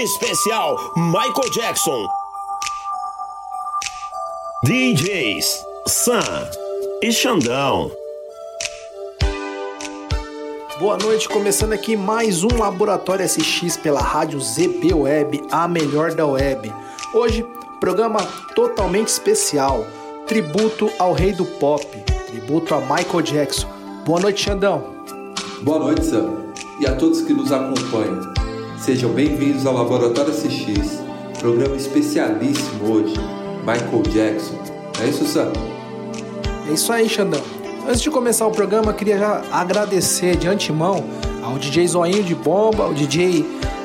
Especial 0.00 0.78
Michael 0.96 1.50
Jackson. 1.52 2.08
DJs 4.64 5.62
Sam 5.86 6.50
e 7.02 7.12
Xandão. 7.12 7.90
Boa 10.78 10.96
noite, 10.96 11.28
começando 11.28 11.74
aqui 11.74 11.98
mais 11.98 12.42
um 12.42 12.48
Laboratório 12.58 13.28
SX 13.28 13.76
pela 13.76 14.00
rádio 14.00 14.40
ZB 14.40 14.94
Web, 14.94 15.42
a 15.52 15.68
melhor 15.68 16.14
da 16.14 16.26
web. 16.26 16.72
Hoje, 17.12 17.46
programa 17.78 18.20
totalmente 18.54 19.08
especial, 19.08 19.84
tributo 20.26 20.90
ao 20.98 21.12
rei 21.12 21.32
do 21.32 21.44
pop, 21.44 21.84
tributo 22.26 22.74
a 22.74 22.80
Michael 22.80 23.20
Jackson. 23.20 23.68
Boa 24.06 24.18
noite, 24.18 24.44
Xandão. 24.44 24.82
Boa 25.60 25.78
noite, 25.78 26.06
Sam, 26.06 26.54
e 26.80 26.86
a 26.86 26.96
todos 26.96 27.20
que 27.20 27.34
nos 27.34 27.52
acompanham. 27.52 28.39
Sejam 28.80 29.10
bem-vindos 29.10 29.66
ao 29.66 29.74
Laboratório 29.74 30.32
SX, 30.32 31.02
programa 31.38 31.76
especialíssimo 31.76 32.90
hoje, 32.90 33.14
Michael 33.60 34.02
Jackson. 34.08 34.58
É 35.02 35.06
isso, 35.06 35.26
Sam? 35.26 35.52
É 36.66 36.72
isso 36.72 36.90
aí, 36.90 37.06
Xandão. 37.06 37.42
Antes 37.86 38.00
de 38.00 38.10
começar 38.10 38.46
o 38.46 38.50
programa, 38.50 38.94
queria 38.94 39.18
já 39.18 39.42
agradecer 39.52 40.34
de 40.34 40.48
antemão 40.48 41.04
ao 41.42 41.58
DJ 41.58 41.88
Zoinho 41.88 42.22
de 42.22 42.34
Bomba, 42.34 42.84
ao 42.84 42.94
DJ 42.94 43.44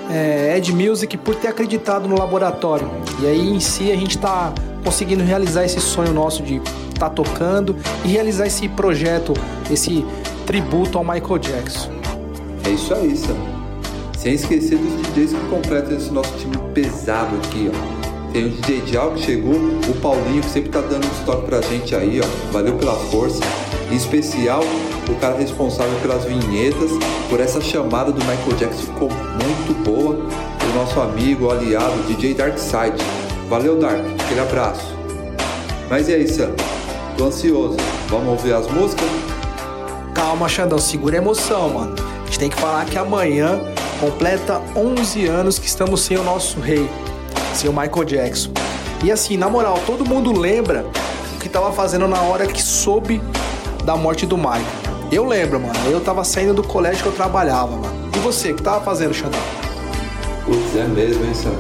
é, 0.10 0.58
Ed 0.58 0.72
Music 0.72 1.18
por 1.18 1.36
ter 1.36 1.50
acreditado 1.50 2.08
no 2.08 2.18
laboratório. 2.18 2.90
E 3.20 3.28
aí 3.28 3.50
em 3.50 3.60
si 3.60 3.92
a 3.92 3.98
gente 3.98 4.16
está 4.16 4.54
conseguindo 4.82 5.26
realizar 5.26 5.66
esse 5.66 5.82
sonho 5.82 6.14
nosso 6.14 6.42
de 6.42 6.56
estar 6.56 7.10
tá 7.10 7.10
tocando 7.10 7.76
e 8.06 8.08
realizar 8.08 8.48
esse 8.48 8.70
projeto, 8.70 9.34
esse 9.70 10.06
tributo 10.46 10.98
ao 10.98 11.04
Michael 11.04 11.38
Jackson. 11.38 11.92
É 12.64 12.70
isso 12.70 12.94
aí, 12.94 13.14
Sam. 13.18 13.55
Sem 14.26 14.34
esquecer 14.34 14.80
dos 14.80 15.14
DJs 15.14 15.34
que 15.34 15.50
completam 15.52 15.96
esse 15.96 16.10
nosso 16.10 16.36
time 16.40 16.58
pesado 16.74 17.36
aqui, 17.36 17.70
ó. 17.72 18.32
Tem 18.34 18.48
o 18.48 18.50
DJ 18.50 18.82
Dial 18.82 19.12
que 19.12 19.22
chegou, 19.22 19.54
o 19.54 20.02
Paulinho 20.02 20.42
que 20.42 20.50
sempre 20.50 20.72
tá 20.72 20.82
dando 20.82 21.06
um 21.06 21.26
toque 21.26 21.46
pra 21.46 21.62
gente 21.62 21.96
aí, 21.96 22.20
ó. 22.20 22.52
Valeu 22.52 22.76
pela 22.76 22.96
força. 22.96 23.44
Em 23.92 23.96
especial, 23.96 24.64
o 25.08 25.16
cara 25.18 25.38
responsável 25.38 25.94
pelas 26.00 26.26
vinhetas, 26.26 26.90
por 27.30 27.40
essa 27.40 27.62
chamada 27.62 28.12
do 28.12 28.18
Michael 28.22 28.58
Jackson 28.58 28.82
ficou 28.82 29.10
muito 29.12 29.84
boa. 29.84 30.16
O 30.16 30.76
nosso 30.76 31.00
amigo, 31.02 31.52
aliado, 31.52 31.94
DJ 32.08 32.34
Darkside. 32.34 32.98
Valeu, 33.48 33.78
Dark. 33.78 34.00
Aquele 34.26 34.40
abraço. 34.40 34.88
Mas 35.88 36.10
e 36.10 36.16
aí, 36.16 36.28
Sam? 36.28 36.50
Tô 37.16 37.26
ansioso. 37.26 37.78
Vamos 38.10 38.30
ouvir 38.30 38.56
as 38.56 38.66
músicas? 38.72 39.06
Calma, 40.16 40.50
Xandão. 40.50 40.80
Segura 40.80 41.16
a 41.16 41.22
emoção, 41.22 41.70
mano. 41.70 41.96
A 42.24 42.26
gente 42.26 42.40
tem 42.40 42.50
que 42.50 42.60
falar 42.60 42.86
que 42.86 42.98
amanhã 42.98 43.62
completa 44.00 44.62
11 44.76 45.26
anos 45.28 45.60
que 45.60 45.68
estamos 45.68 46.02
sem 46.02 46.18
o 46.18 46.24
nosso 46.24 46.60
rei, 46.60 46.90
sem 47.54 47.70
o 47.70 47.74
Michael 47.74 48.04
Jackson. 48.06 48.52
E 49.04 49.12
assim, 49.12 49.38
na 49.38 49.50
moral, 49.50 49.80
todo 49.86 50.06
mundo 50.06 50.32
lembra 50.32 50.86
o 51.36 51.40
que 51.40 51.50
tava 51.50 51.72
fazendo 51.72 52.08
na 52.08 52.22
hora 52.22 52.48
que 52.48 52.62
soube 52.62 53.22
da 53.84 53.96
morte 53.96 54.26
do 54.26 54.38
Michael. 54.38 54.66
Eu 55.12 55.26
lembro, 55.26 55.60
mano. 55.60 55.76
Eu 55.90 56.02
tava 56.02 56.24
saindo 56.24 56.54
do 56.54 56.64
colégio 56.64 57.04
que 57.04 57.10
eu 57.10 57.14
trabalhava, 57.14 57.76
mano. 57.76 58.10
E 58.16 58.20
você, 58.20 58.52
o 58.52 58.56
que 58.56 58.64
tava 58.64 58.84
fazendo, 58.84 59.14
Xandão? 59.14 59.40
Putz, 60.46 60.76
é 60.76 60.84
mesmo, 60.84 61.24
hein, 61.24 61.34
Sam? 61.34 61.54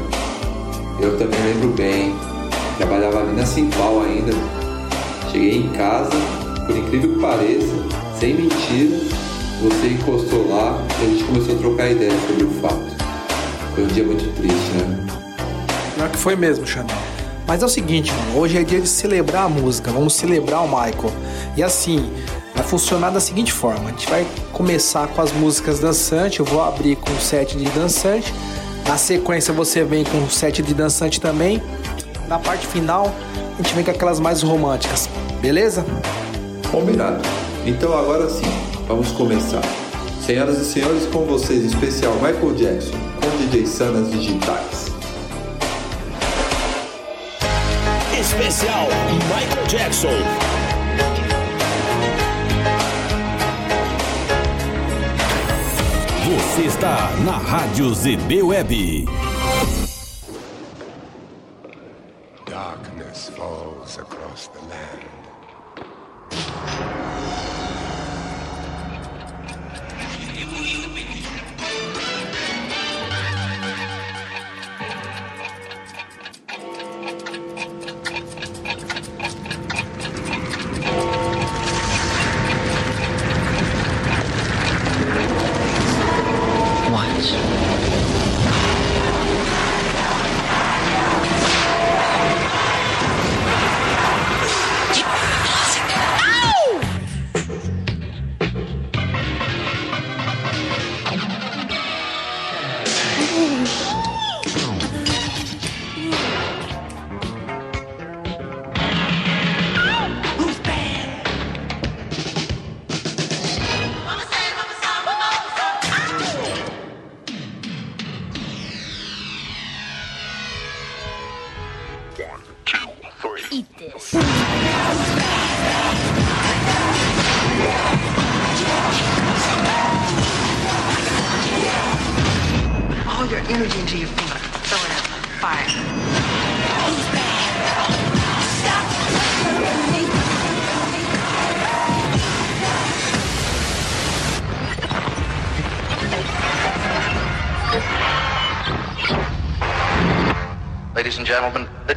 Eu 0.99 1.17
também 1.17 1.39
lembro 1.41 1.69
bem. 1.69 2.15
Trabalhava 2.77 3.19
ali 3.19 3.35
na 3.35 3.45
Simpal 3.45 4.01
ainda. 4.01 4.33
Cheguei 5.31 5.57
em 5.57 5.69
casa, 5.69 6.11
por 6.65 6.75
incrível 6.75 7.13
que 7.13 7.19
pareça, 7.19 7.73
sem 8.19 8.33
mentira, 8.33 8.97
você 9.69 9.87
encostou 9.87 10.47
lá 10.47 10.79
e 11.01 11.05
a 11.05 11.09
gente 11.09 11.23
começou 11.23 11.55
a 11.55 11.57
trocar 11.57 11.91
ideias 11.91 12.13
sobre 12.27 12.43
o 12.43 12.51
fato. 12.61 12.85
Foi 13.73 13.83
um 13.83 13.87
dia 13.87 14.03
muito 14.03 14.35
triste, 14.35 14.71
né? 14.77 15.07
Pior 15.95 16.09
que 16.09 16.17
foi 16.17 16.35
mesmo, 16.35 16.67
Xandão. 16.67 16.95
Mas 17.47 17.63
é 17.63 17.65
o 17.65 17.69
seguinte, 17.69 18.11
mano, 18.11 18.39
hoje 18.39 18.57
é 18.57 18.63
dia 18.63 18.79
de 18.79 18.87
celebrar 18.87 19.45
a 19.45 19.49
música, 19.49 19.91
vamos 19.91 20.13
celebrar 20.13 20.63
o 20.63 20.67
Michael. 20.67 21.11
E 21.57 21.63
assim, 21.63 22.11
vai 22.53 22.63
funcionar 22.63 23.09
da 23.09 23.19
seguinte 23.19 23.51
forma: 23.51 23.89
a 23.89 23.91
gente 23.91 24.07
vai 24.07 24.25
começar 24.53 25.07
com 25.07 25.21
as 25.21 25.31
músicas 25.31 25.79
dançantes, 25.79 26.39
eu 26.39 26.45
vou 26.45 26.63
abrir 26.63 26.95
com 26.95 27.11
o 27.11 27.19
set 27.19 27.57
de 27.57 27.65
dançante. 27.69 28.33
Na 28.87 28.97
sequência 28.97 29.51
você 29.51 29.83
vem 29.83 30.03
com 30.03 30.17
o 30.19 30.29
set 30.29 30.61
de 30.61 30.73
dançante 30.73 31.19
também. 31.19 31.61
Na 32.27 32.37
parte 32.37 32.67
final, 32.67 33.13
a 33.53 33.61
gente 33.61 33.73
vem 33.73 33.83
com 33.83 33.91
aquelas 33.91 34.19
mais 34.19 34.41
românticas, 34.41 35.09
beleza? 35.41 35.85
Combinado. 36.71 37.21
Então 37.65 37.97
agora 37.97 38.29
sim, 38.29 38.45
vamos 38.87 39.11
começar. 39.11 39.61
Senhoras 40.21 40.59
e 40.59 40.65
senhores, 40.65 41.05
com 41.07 41.25
vocês, 41.25 41.63
especial 41.63 42.13
Michael 42.15 42.55
Jackson, 42.55 42.97
com 43.21 43.37
DJ 43.37 43.65
Sanas 43.65 44.11
Digitais. 44.11 44.91
Especial 48.19 48.87
Michael 49.29 49.67
Jackson. 49.67 50.07
Você 56.25 56.61
está 56.61 57.11
na 57.23 57.37
Rádio 57.37 57.93
ZB 57.93 58.41
Web. 58.41 59.05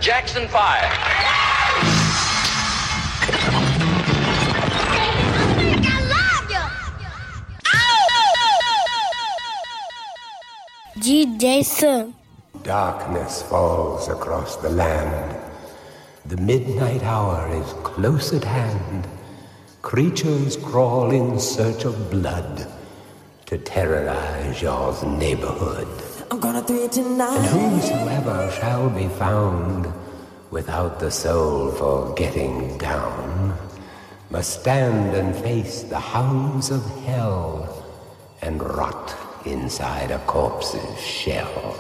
Jackson 0.08 0.48
Five. 0.48 0.88
DJ 10.96 11.62
Sun. 11.62 12.14
Darkness 12.62 13.42
falls 13.42 14.08
across 14.08 14.56
the 14.56 14.70
land. 14.70 15.36
The 16.24 16.38
midnight 16.38 17.02
hour 17.02 17.46
is 17.52 17.70
close 17.82 18.32
at 18.32 18.44
hand. 18.44 19.06
Creatures 19.82 20.56
crawl 20.56 21.10
in 21.10 21.38
search 21.38 21.84
of 21.84 22.10
blood 22.10 22.66
to 23.44 23.58
terrorize 23.58 24.62
your 24.62 25.04
neighborhood 25.04 26.07
three 26.68 26.86
tonight. 26.88 27.34
And 27.34 27.80
whosoever 27.80 28.50
shall 28.60 28.90
be 28.90 29.08
found 29.08 29.90
without 30.50 31.00
the 31.00 31.10
soul 31.10 31.70
for 31.72 32.14
getting 32.14 32.76
down 32.76 33.56
must 34.30 34.60
stand 34.60 35.16
and 35.16 35.34
face 35.34 35.84
the 35.84 35.98
hounds 35.98 36.70
of 36.70 36.84
hell 37.06 37.86
and 38.42 38.62
rot 38.62 39.16
inside 39.46 40.10
a 40.10 40.18
corpse's 40.34 41.00
shell. 41.00 41.74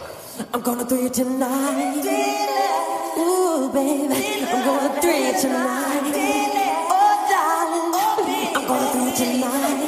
I'm 0.54 0.62
gonna 0.62 0.88
do 0.88 1.10
tonight. 1.10 2.04
Ooh, 3.18 3.70
baby. 3.70 4.24
I'm 4.48 4.64
gonna 4.64 5.02
three 5.02 5.32
tonight. 5.38 6.16
Oh, 6.96 7.14
darling. 7.28 8.56
I'm 8.56 8.64
gonna 8.66 8.88
three 8.94 9.12
tonight. 9.20 9.87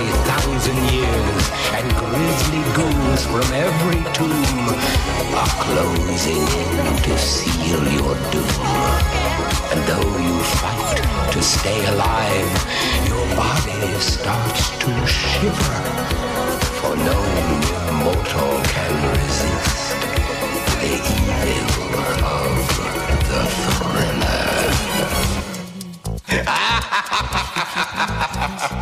Thousand 0.00 0.76
years, 0.90 1.50
and 1.76 1.84
grisly 1.96 2.62
ghouls 2.72 3.26
from 3.26 3.44
every 3.52 4.02
tomb 4.14 4.68
are 5.36 5.48
closing 5.60 6.38
in 6.38 6.96
to 7.02 7.18
seal 7.18 7.84
your 7.92 8.14
doom. 8.32 8.48
And 9.70 9.84
though 9.86 10.16
you 10.16 10.40
fight 10.60 10.96
to 11.32 11.42
stay 11.42 11.84
alive, 11.86 12.66
your 13.06 13.26
body 13.36 14.00
starts 14.00 14.70
to 14.78 15.06
shiver. 15.06 15.82
For 16.80 16.96
no 16.96 17.20
mortal 18.02 18.62
can 18.72 18.92
resist 19.12 19.96
the 20.80 20.94
evil 21.44 22.00
of 22.24 22.56
the 23.28 23.42
thriller. 23.60 24.40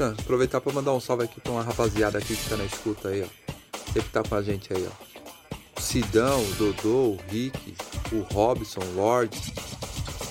Aproveitar 0.00 0.60
para 0.60 0.72
mandar 0.72 0.92
um 0.92 1.00
salve 1.00 1.24
aqui 1.24 1.40
para 1.40 1.52
uma 1.52 1.62
rapaziada 1.62 2.18
aqui 2.18 2.34
que 2.34 2.48
tá 2.48 2.56
na 2.56 2.64
escuta 2.64 3.08
aí, 3.08 3.22
ó. 3.22 3.92
Sempre 3.92 4.10
tá 4.10 4.22
com 4.22 4.34
a 4.34 4.42
gente 4.42 4.72
aí, 4.72 4.88
ó. 4.88 5.80
Sidão, 5.80 6.42
Dodô, 6.56 6.88
o 6.88 7.18
Rick, 7.28 7.74
o 8.12 8.20
Robson, 8.32 8.80
Lorde, 8.94 9.38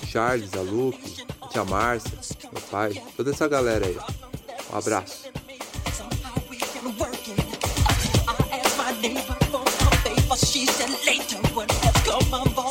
Charles, 0.08 0.54
a 0.56 0.62
Luke, 0.62 1.26
a 1.42 1.48
Tia 1.48 1.66
Márcia, 1.66 2.18
meu 2.52 2.62
pai, 2.64 3.04
toda 3.16 3.32
essa 3.32 3.48
galera 3.48 3.86
aí. 3.86 3.98
Um 4.72 4.78
abraço. 4.78 5.30
She 10.38 10.66
said 10.66 10.90
later. 11.06 12.71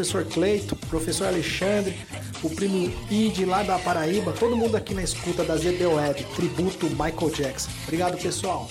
professor 0.00 0.24
Cleito, 0.24 0.76
professor 0.88 1.26
Alexandre, 1.26 1.94
o 2.42 2.48
primo 2.48 2.90
Id 3.10 3.44
lá 3.44 3.62
da 3.62 3.78
Paraíba, 3.78 4.32
todo 4.32 4.56
mundo 4.56 4.74
aqui 4.74 4.94
na 4.94 5.02
escuta 5.02 5.44
da 5.44 5.56
ZBWeb, 5.56 6.24
tributo 6.34 6.86
Michael 6.88 7.30
Jackson. 7.34 7.70
Obrigado, 7.84 8.16
pessoal. 8.16 8.66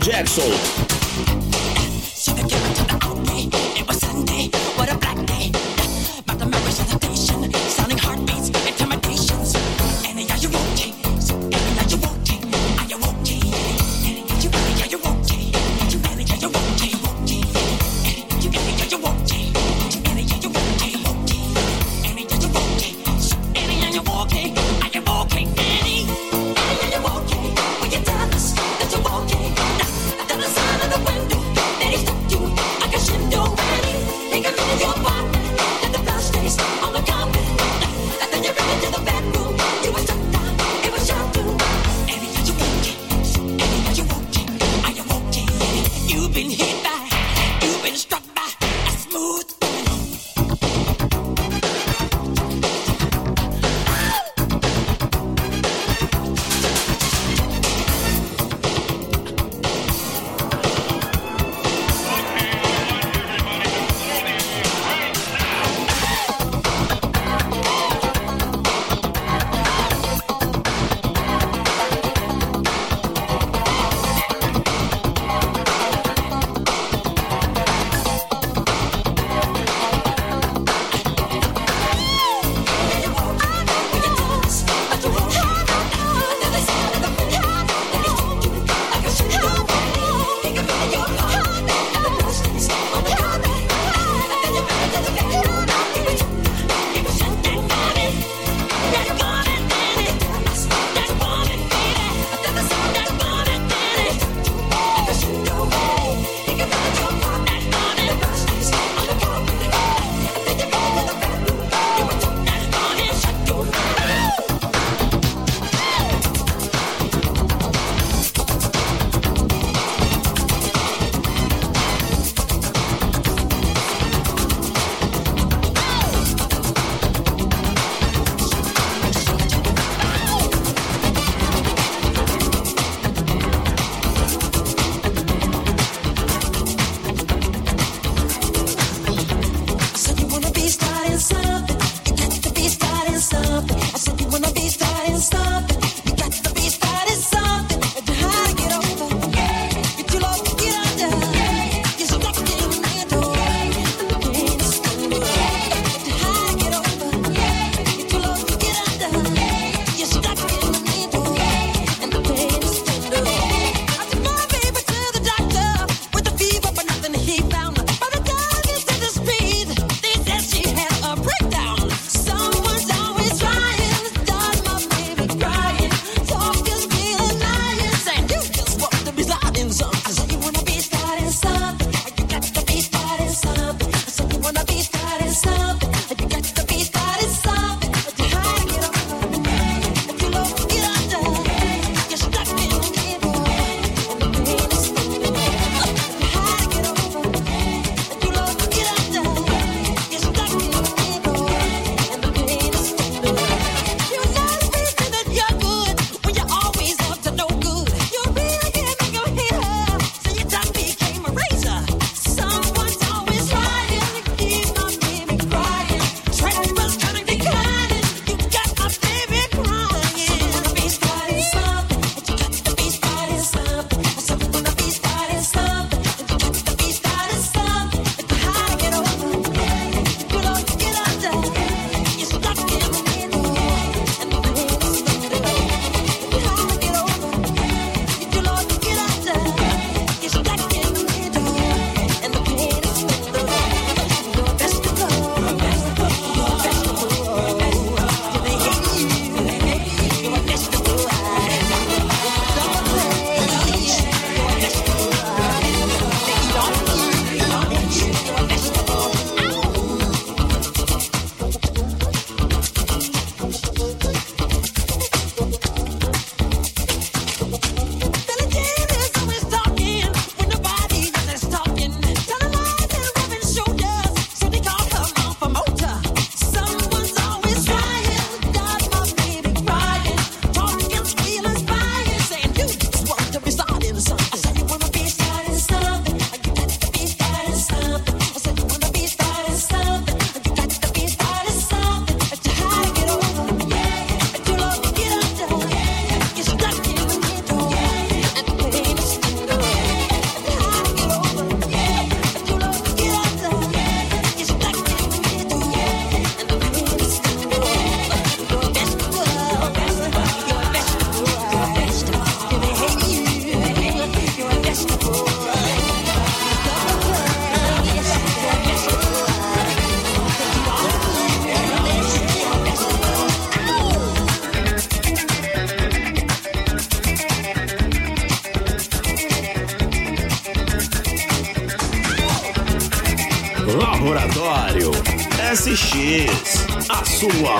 Michael 0.00 0.12
Jackson. 0.12 0.79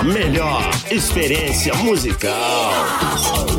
Melhor 0.03 0.69
experiência 0.89 1.73
musical. 1.75 3.50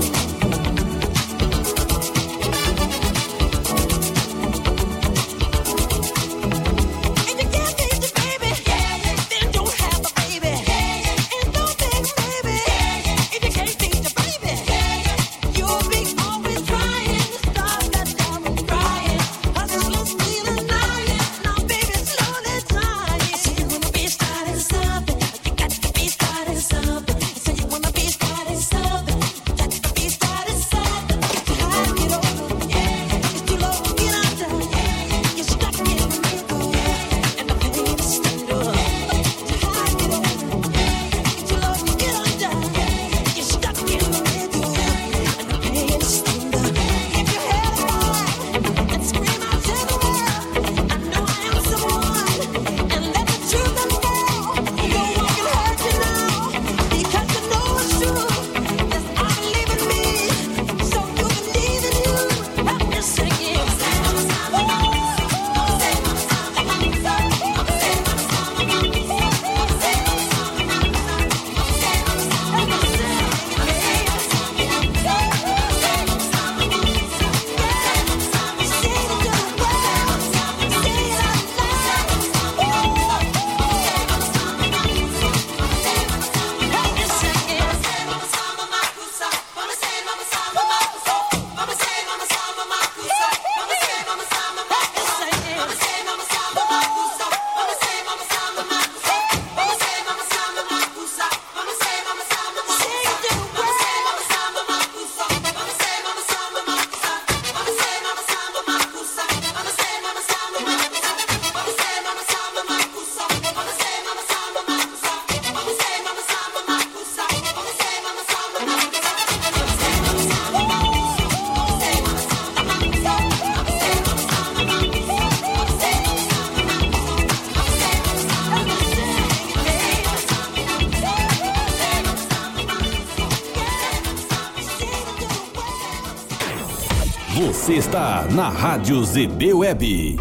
Na 138.34 138.48
Rádio 138.48 139.04
ZB 139.04 139.52
Web. 139.52 140.18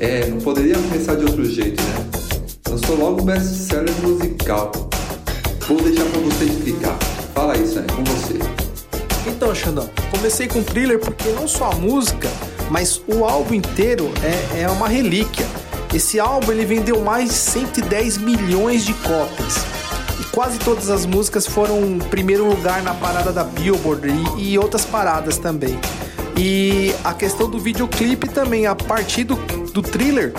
É, 0.00 0.26
não 0.26 0.38
poderia 0.38 0.74
começar 0.74 1.14
de 1.14 1.26
outro 1.26 1.44
jeito, 1.44 1.80
né? 1.80 2.10
Lançou 2.68 2.96
logo 2.96 3.22
um 3.22 3.24
best-seller 3.24 3.94
musical. 4.02 4.72
Vou 5.68 5.80
deixar 5.80 6.04
pra 6.06 6.20
você 6.22 6.44
explicar. 6.46 6.98
Fala 7.34 7.56
isso, 7.56 7.78
né? 7.78 7.86
Com 7.94 8.02
você. 8.02 8.38
Então, 9.28 9.54
Xandão, 9.54 9.88
comecei 10.10 10.48
com 10.48 10.60
thriller 10.62 10.98
porque 10.98 11.28
não 11.30 11.46
só 11.46 11.70
a 11.70 11.74
música, 11.76 12.28
mas 12.68 13.00
o 13.06 13.24
álbum 13.24 13.54
inteiro 13.54 14.10
é, 14.24 14.62
é 14.62 14.68
uma 14.68 14.88
relíquia. 14.88 15.46
Esse 15.94 16.18
álbum 16.18 16.50
ele 16.50 16.64
vendeu 16.64 17.00
mais 17.00 17.28
de 17.28 17.34
110 17.36 18.18
milhões 18.18 18.84
de 18.84 18.94
cópias. 18.94 19.69
Quase 20.40 20.58
todas 20.58 20.88
as 20.88 21.04
músicas 21.04 21.46
foram 21.46 21.98
primeiro 21.98 22.48
lugar 22.48 22.82
na 22.82 22.94
parada 22.94 23.30
da 23.30 23.44
Billboard 23.44 24.08
e, 24.38 24.52
e 24.52 24.58
outras 24.58 24.86
paradas 24.86 25.36
também. 25.36 25.78
E 26.34 26.94
a 27.04 27.12
questão 27.12 27.46
do 27.46 27.58
videoclipe 27.58 28.26
também, 28.26 28.66
a 28.66 28.74
partir 28.74 29.24
do, 29.24 29.36
do 29.36 29.82
thriller, 29.82 30.32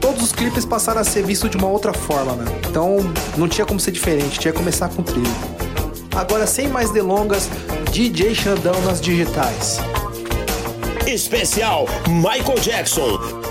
todos 0.00 0.22
os 0.22 0.32
clipes 0.32 0.64
passaram 0.64 1.02
a 1.02 1.04
ser 1.04 1.22
vistos 1.22 1.50
de 1.50 1.58
uma 1.58 1.68
outra 1.68 1.92
forma, 1.92 2.32
né? 2.32 2.46
Então 2.66 2.96
não 3.36 3.46
tinha 3.46 3.66
como 3.66 3.78
ser 3.78 3.90
diferente, 3.90 4.38
tinha 4.38 4.52
que 4.52 4.58
começar 4.58 4.88
com 4.88 5.02
thriller. 5.02 5.30
Agora, 6.14 6.46
sem 6.46 6.68
mais 6.68 6.88
delongas, 6.88 7.50
DJ 7.92 8.34
Xandão 8.34 8.80
nas 8.86 9.02
digitais. 9.02 9.80
Especial 11.06 11.84
Michael 12.08 12.58
Jackson. 12.58 13.45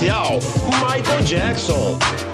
Especial 0.00 0.40
Michael 0.80 1.22
Jackson. 1.26 2.29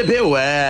ZB 0.00 0.30
Web. 0.30 0.69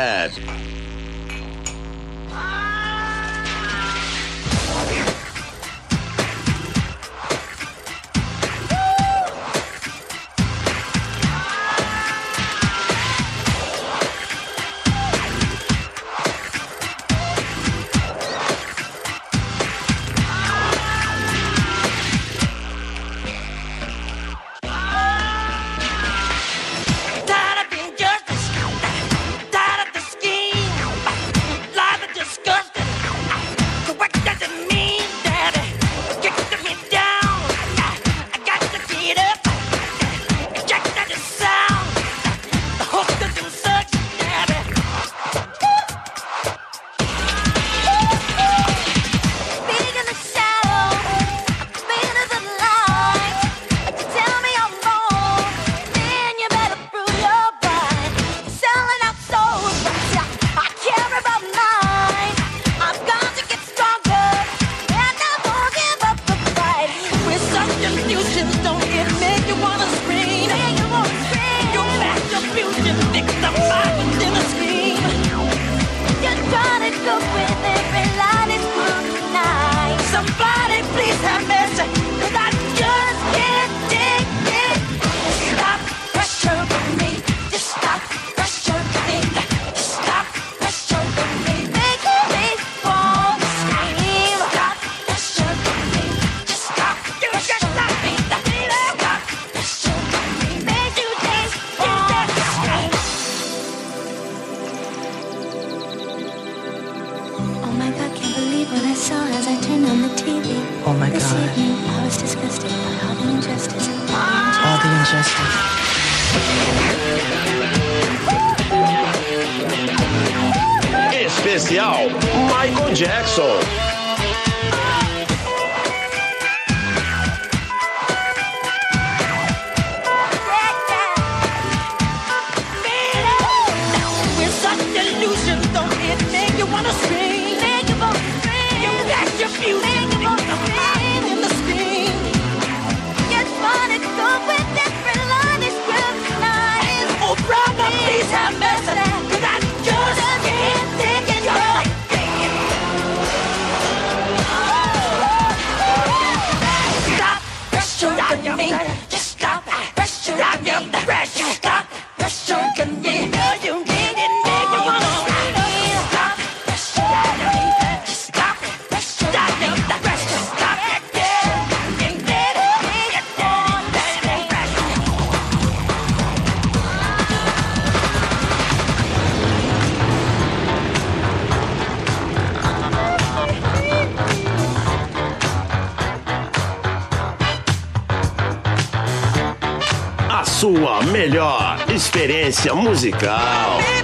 Experiência 192.11 192.75
musical. 192.75 194.00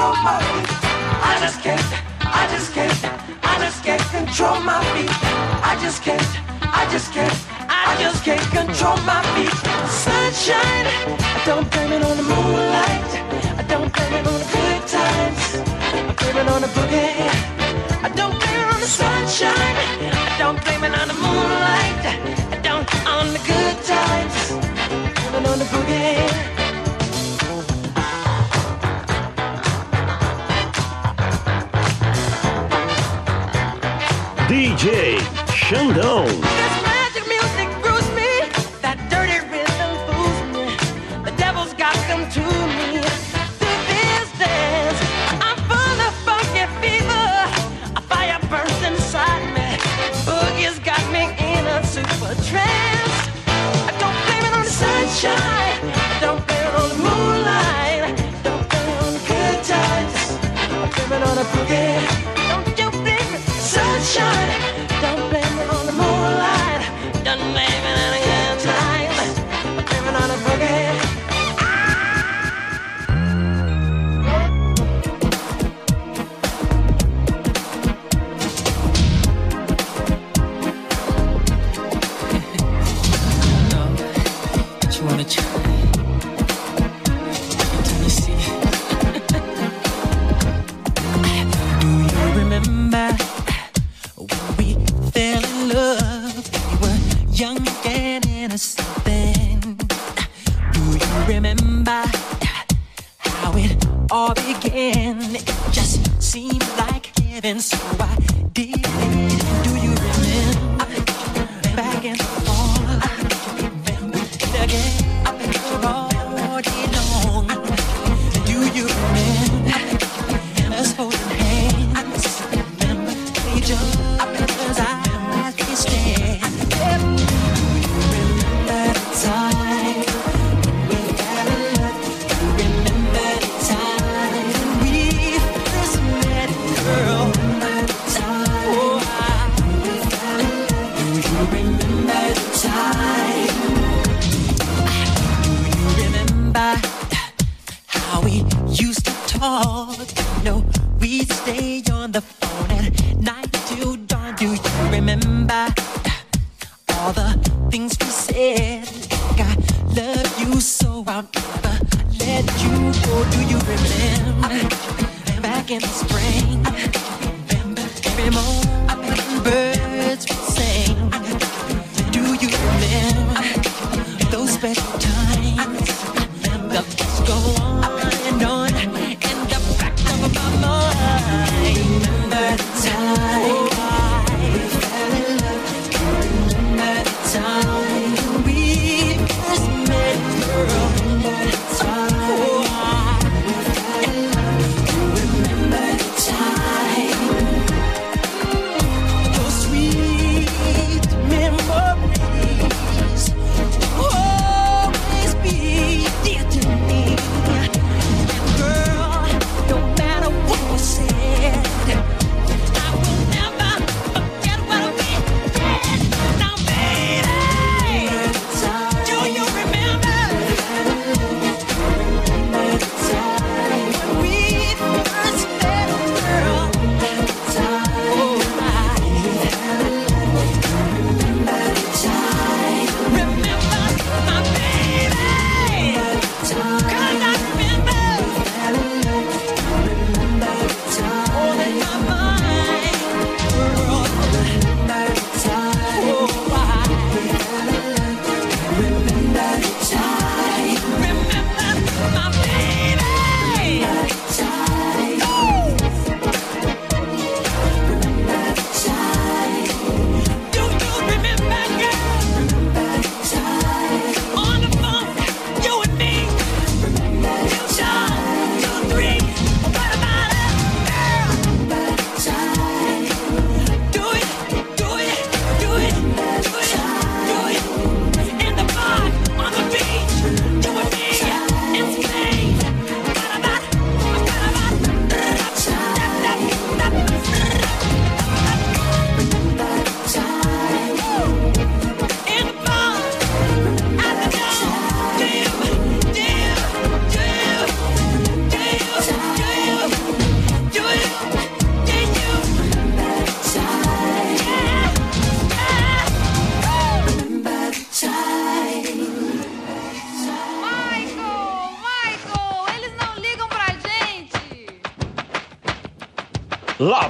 control 0.00 0.22
my 0.24 0.40
feet. 0.40 0.68
I 1.22 1.36
just 1.40 1.60
can't, 1.60 1.88
I 2.20 2.48
just 2.50 2.72
can't, 2.72 3.04
I 3.44 3.58
just 3.58 3.84
can't 3.84 4.02
control 4.10 4.60
my 4.60 4.80
feet. 4.92 5.10
I 5.62 5.76
just 5.82 6.02
can't, 6.02 6.24
I 6.62 6.88
just 6.90 7.12
can't, 7.12 7.36
I 7.68 7.96
just 8.00 8.24
can't 8.24 8.40
control 8.50 8.96
my 9.04 9.20
feet. 9.34 9.52
Sunshine, 9.90 10.86
don't 11.44 11.70
blame 11.70 11.92
it 11.92 12.02
on 12.02 12.16
the 12.16 12.29
DJ 34.80 35.18
Xandão. 35.52 36.59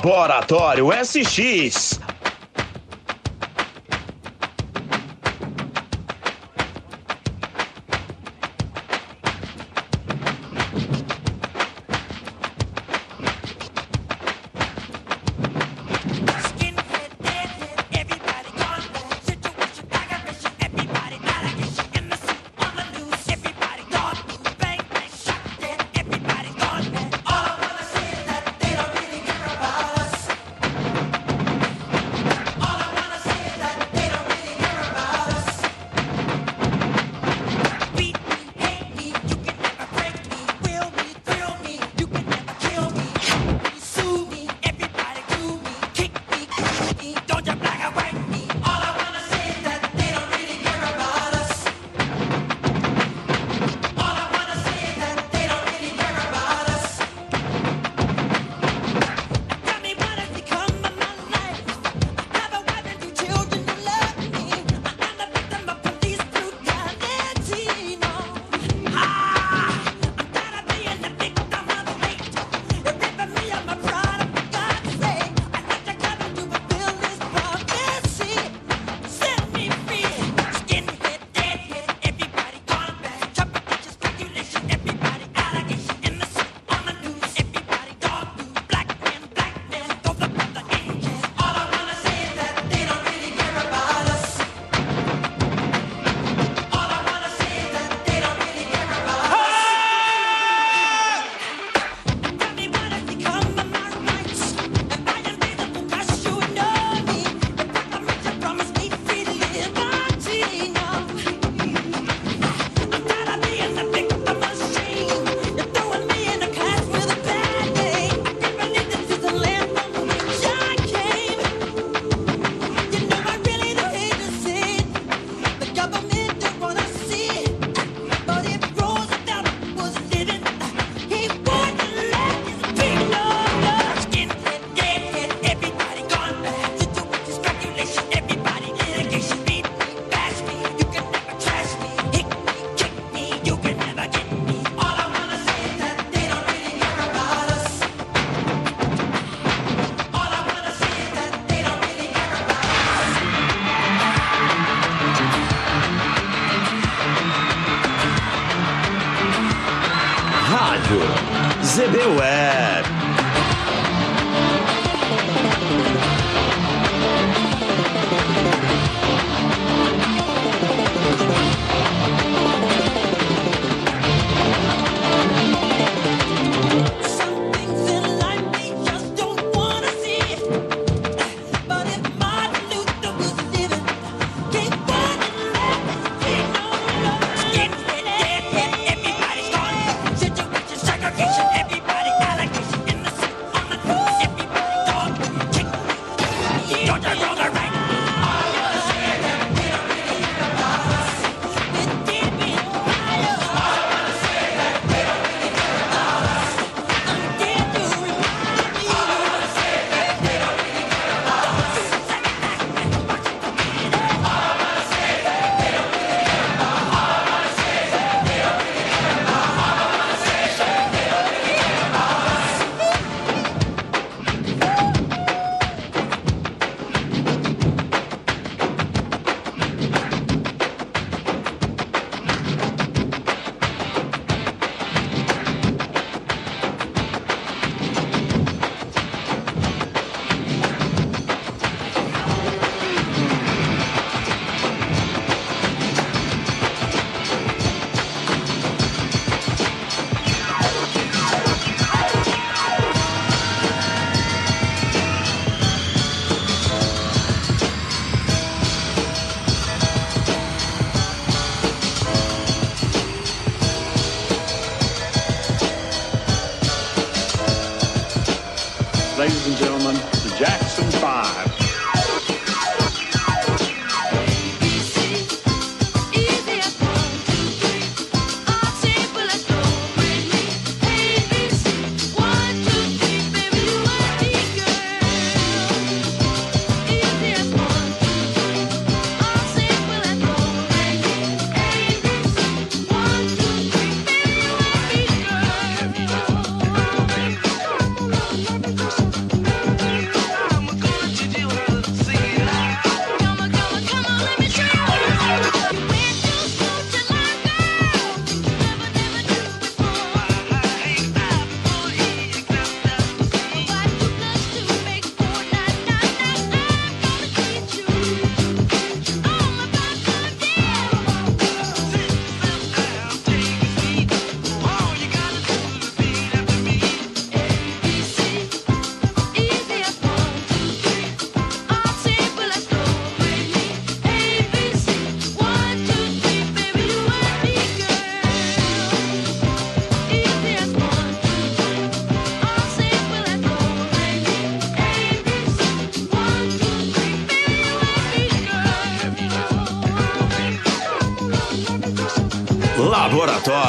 Laboratório 0.03 0.91
SX. 1.05 2.00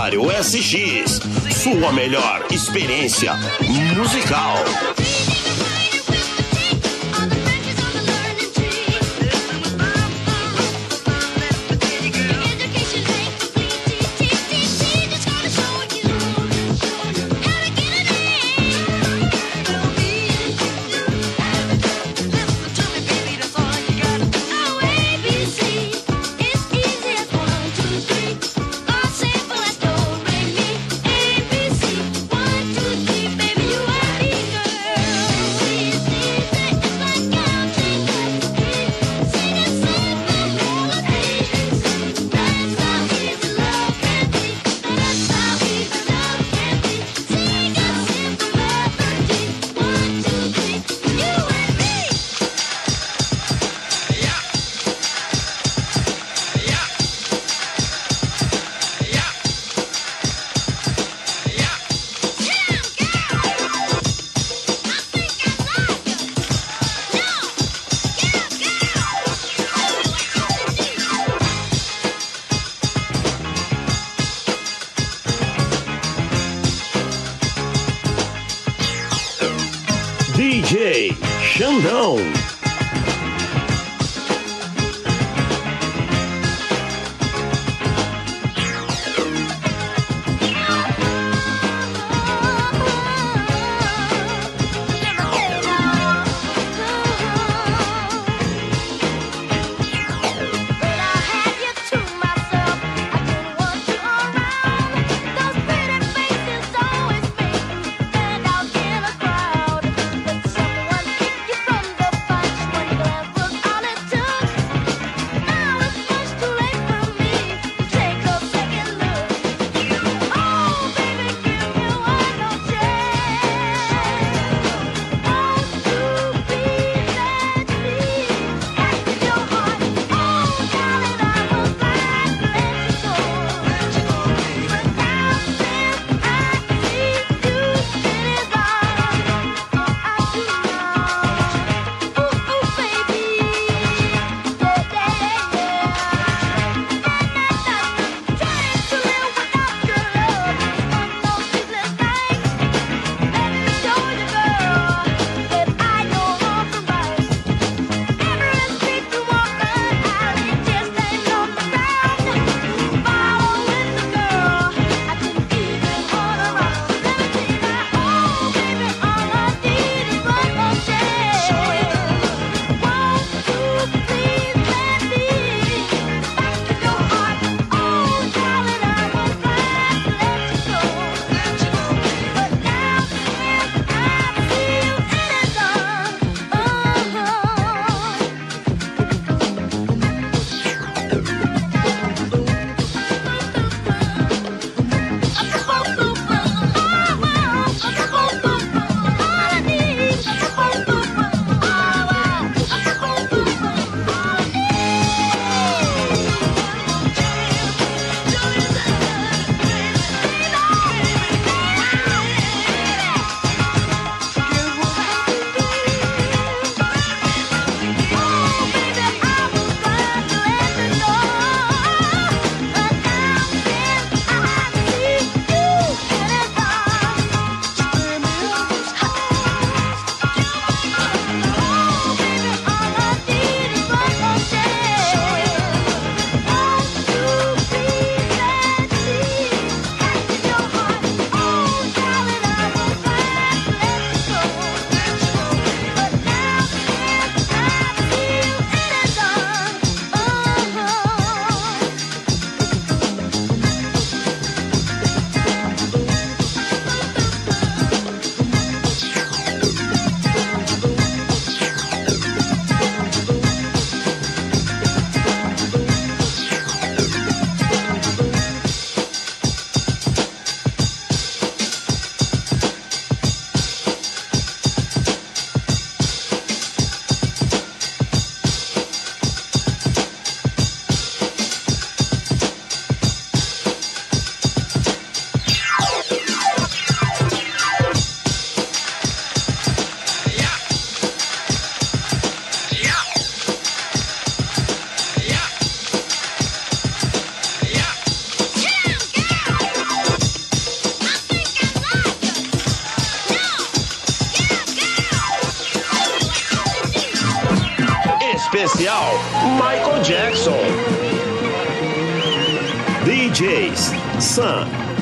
Laboratório 0.02 0.44
SX, 0.44 1.20
sua 1.52 1.92
melhor 1.92 2.48
experiência 2.50 3.36
musical. 3.96 4.56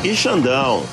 Sam 0.10 0.14
e 0.14 0.16
Xandão. 0.16 0.84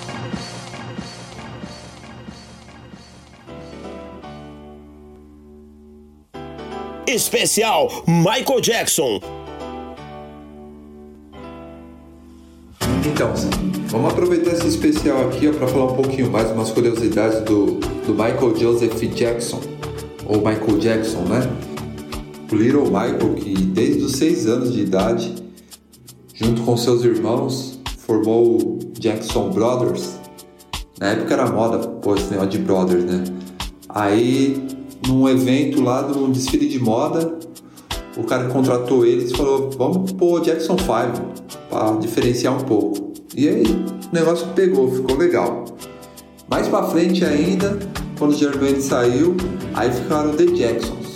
Especial 7.06 7.88
Michael 8.06 8.60
Jackson. 8.60 9.20
Então, 13.06 13.32
vamos 13.86 14.12
aproveitar 14.12 14.52
esse 14.52 14.66
especial 14.66 15.28
aqui 15.28 15.50
para 15.52 15.66
falar 15.68 15.92
um 15.92 15.96
pouquinho 15.96 16.30
mais 16.30 16.50
umas 16.50 16.70
curiosidades 16.70 17.40
do, 17.42 17.78
do 18.06 18.12
Michael 18.12 18.56
Joseph 18.56 19.00
Jackson, 19.14 19.60
ou 20.26 20.38
Michael 20.38 20.78
Jackson, 20.78 21.20
né? 21.22 21.40
O 22.50 22.54
Little 22.54 22.84
Michael, 22.84 23.34
que 23.36 23.54
desde 23.54 24.02
os 24.02 24.12
6 24.12 24.46
anos 24.46 24.72
de 24.72 24.80
idade, 24.80 25.34
junto 26.34 26.62
com 26.62 26.76
seus 26.76 27.02
irmãos, 27.04 27.80
formou 28.06 28.65
Jackson 29.06 29.50
Brothers. 29.50 30.18
Na 30.98 31.08
época 31.08 31.34
era 31.34 31.46
moda, 31.46 31.78
pô, 31.78 32.14
esse 32.16 32.28
negócio 32.30 32.50
de 32.50 32.58
brothers, 32.58 33.04
né? 33.04 33.22
Aí, 33.88 34.66
num 35.06 35.28
evento 35.28 35.80
lá, 35.82 36.02
num 36.02 36.30
desfile 36.32 36.68
de 36.68 36.78
moda, 36.80 37.38
o 38.16 38.24
cara 38.24 38.48
contratou 38.48 39.06
eles 39.06 39.30
e 39.30 39.36
falou: 39.36 39.70
Vamos 39.78 40.10
pôr 40.12 40.40
Jackson 40.40 40.76
5 40.76 40.88
para 41.70 41.96
diferenciar 41.98 42.54
um 42.56 42.60
pouco. 42.64 43.12
E 43.36 43.48
aí 43.48 43.62
o 43.62 44.14
negócio 44.14 44.48
pegou, 44.54 44.90
ficou 44.90 45.16
legal. 45.16 45.64
Mais 46.48 46.66
pra 46.66 46.82
frente 46.84 47.24
ainda, 47.24 47.78
quando 48.18 48.32
o 48.32 48.36
Germaine 48.36 48.80
saiu, 48.80 49.36
aí 49.74 49.92
ficaram 49.92 50.32
The 50.34 50.46
Jacksons. 50.46 51.06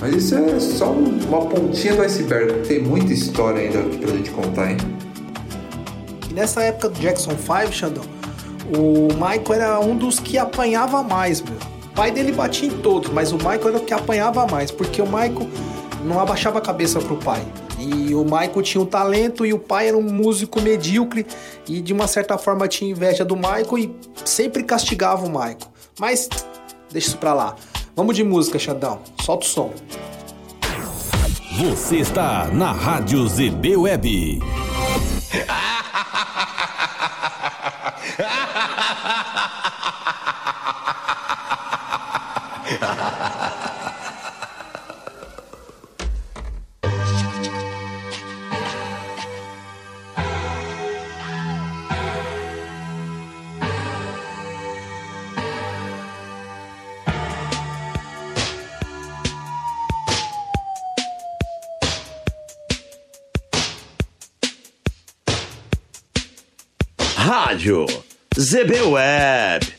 Mas 0.00 0.14
isso 0.14 0.34
é 0.36 0.60
só 0.60 0.92
um- 0.92 1.18
uma 1.28 1.40
pontinha 1.46 1.94
do 1.96 2.02
iceberg, 2.02 2.66
tem 2.68 2.80
muita 2.82 3.12
história 3.12 3.60
ainda 3.62 3.80
pra 3.98 4.08
gente 4.16 4.30
contar, 4.30 4.70
hein? 4.70 4.76
Nessa 6.38 6.62
época 6.62 6.90
do 6.90 7.00
Jackson 7.00 7.32
5, 7.32 7.72
Xandão, 7.72 8.04
o 8.72 9.08
Michael 9.14 9.52
era 9.54 9.80
um 9.80 9.96
dos 9.96 10.20
que 10.20 10.38
apanhava 10.38 11.02
mais, 11.02 11.42
meu. 11.42 11.56
O 11.86 11.94
pai 11.96 12.12
dele 12.12 12.30
batia 12.30 12.68
em 12.68 12.78
todos, 12.78 13.10
mas 13.10 13.32
o 13.32 13.36
Michael 13.36 13.70
era 13.70 13.78
o 13.78 13.80
que 13.80 13.92
apanhava 13.92 14.46
mais, 14.46 14.70
porque 14.70 15.02
o 15.02 15.04
Michael 15.04 15.48
não 16.04 16.20
abaixava 16.20 16.58
a 16.58 16.60
cabeça 16.60 17.00
pro 17.00 17.16
pai. 17.16 17.44
E 17.76 18.14
o 18.14 18.22
Michael 18.22 18.62
tinha 18.62 18.80
um 18.80 18.86
talento 18.86 19.44
e 19.44 19.52
o 19.52 19.58
pai 19.58 19.88
era 19.88 19.98
um 19.98 20.02
músico 20.02 20.62
medíocre 20.62 21.26
e 21.66 21.80
de 21.80 21.92
uma 21.92 22.06
certa 22.06 22.38
forma 22.38 22.68
tinha 22.68 22.88
inveja 22.88 23.24
do 23.24 23.34
Michael 23.34 23.76
e 23.76 23.96
sempre 24.24 24.62
castigava 24.62 25.26
o 25.26 25.28
Michael. 25.28 25.58
Mas 25.98 26.28
deixa 26.92 27.08
isso 27.08 27.18
pra 27.18 27.34
lá. 27.34 27.56
Vamos 27.96 28.14
de 28.14 28.22
música, 28.22 28.60
Xandão. 28.60 29.00
Solta 29.24 29.44
o 29.44 29.48
som. 29.48 29.72
Você 31.58 31.96
está 31.96 32.46
na 32.52 32.70
Rádio 32.70 33.26
ZB 33.26 33.76
Web. 33.76 34.38
Rádio 67.16 67.86
ZB 68.38 68.92
Web. 68.92 69.77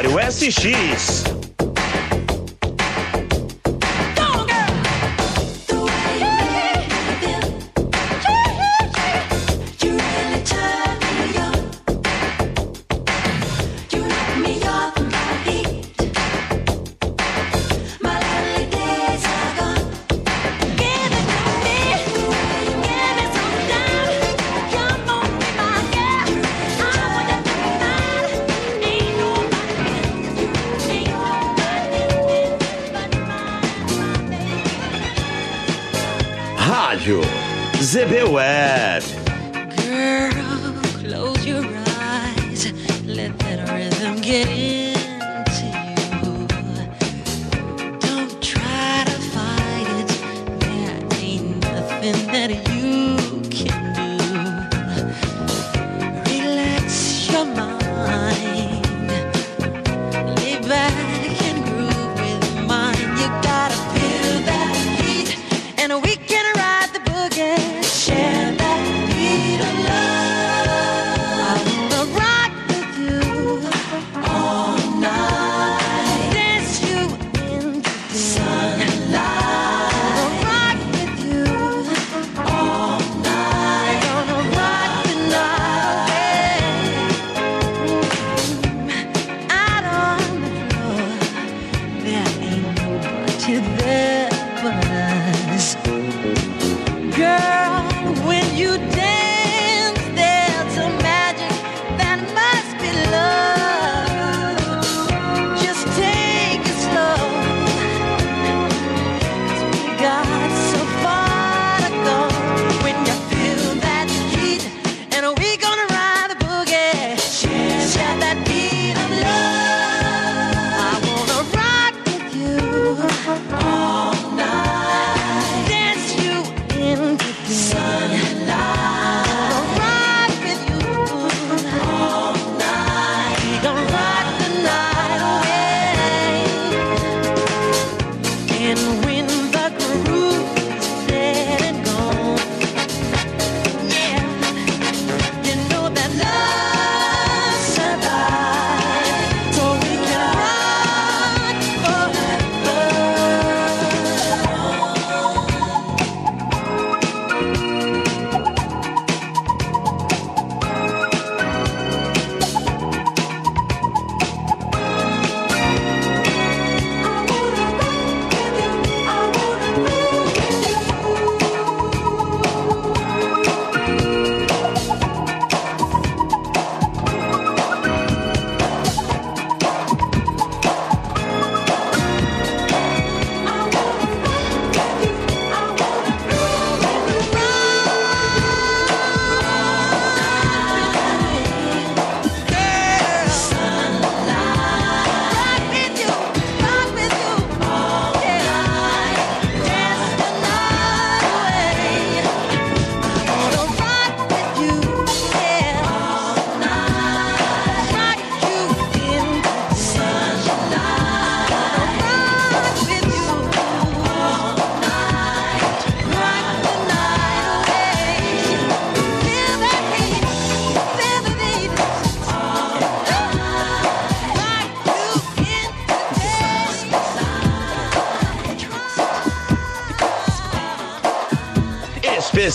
Laboratório 0.00 0.18
SX. 0.30 1.29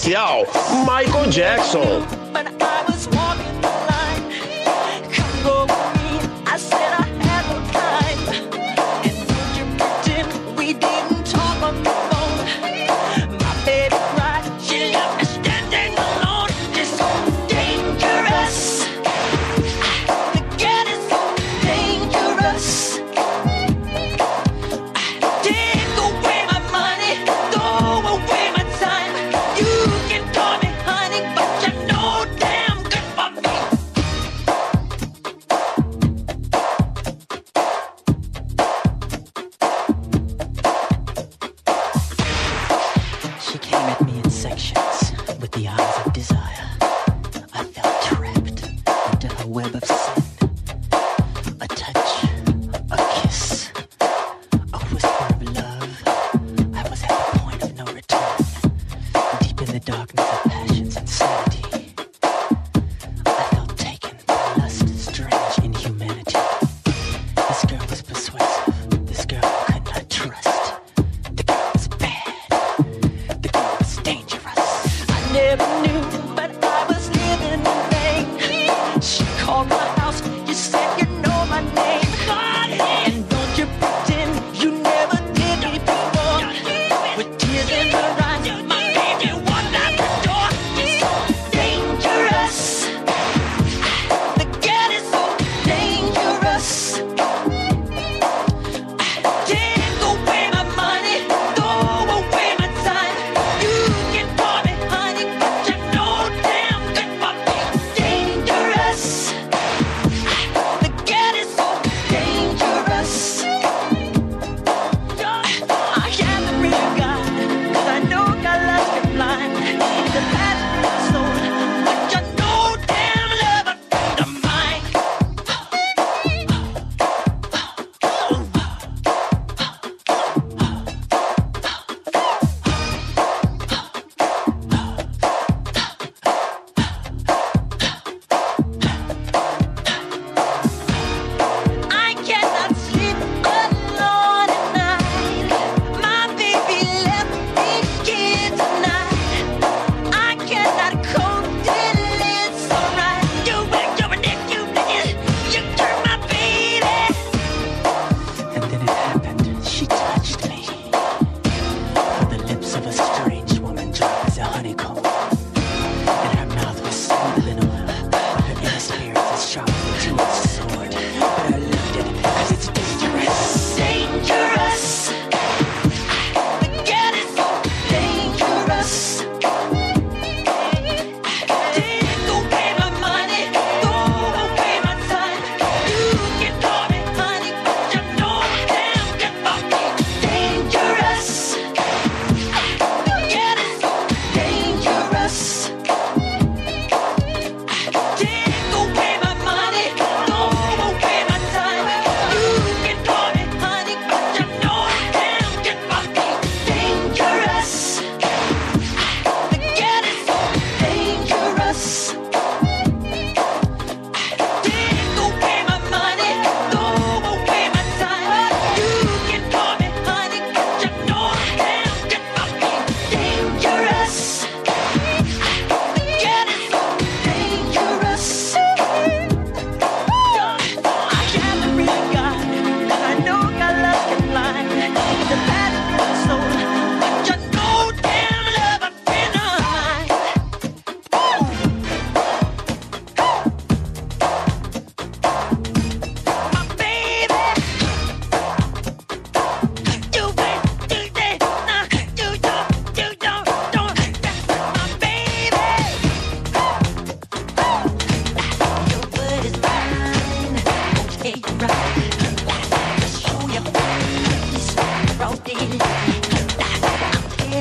Especial 0.06 0.46
Michael 0.86 1.32
Jackson. 1.32 2.15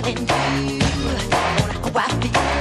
feeling 0.02 0.18
you. 0.18 0.80
I 1.30 1.56
wanna 1.60 1.78
go 1.80 1.98
out 1.98 2.53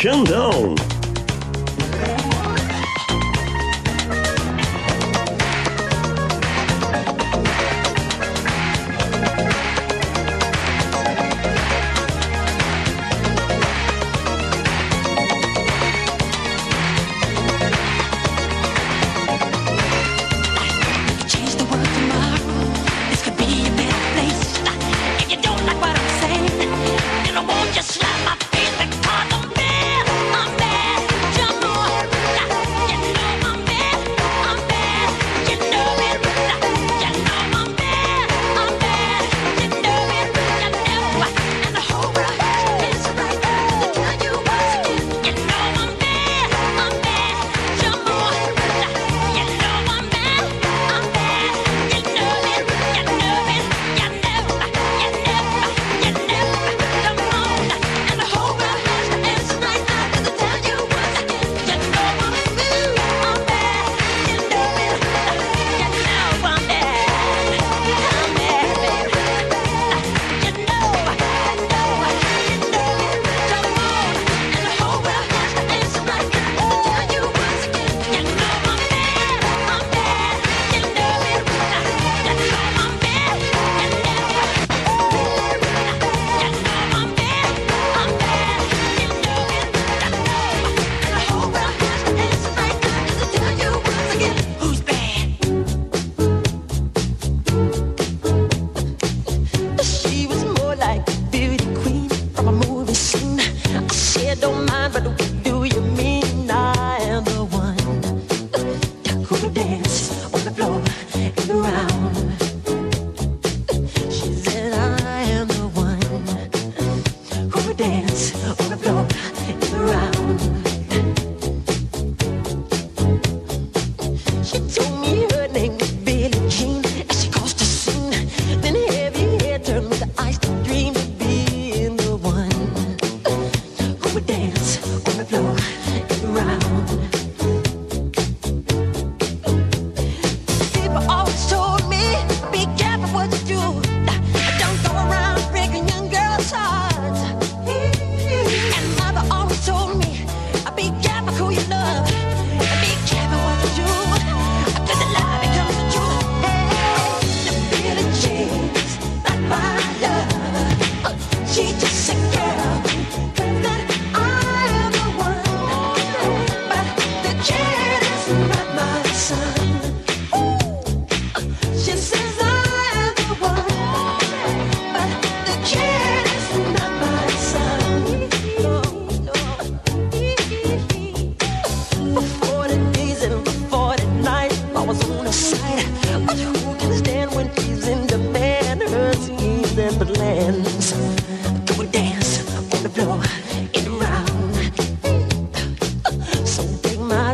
Xandão. 0.00 0.89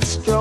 strong 0.07 0.36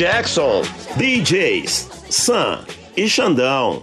Jackson, 0.00 0.62
DJs 0.96 1.90
Sam 2.08 2.60
e 2.96 3.06
Xandão. 3.06 3.82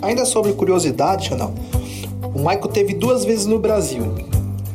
Ainda 0.00 0.24
sobre 0.24 0.54
curiosidade, 0.54 1.28
Xandão, 1.28 1.54
o 2.34 2.38
Michael 2.38 2.68
teve 2.68 2.94
duas 2.94 3.26
vezes 3.26 3.44
no 3.44 3.58
Brasil. 3.58 4.14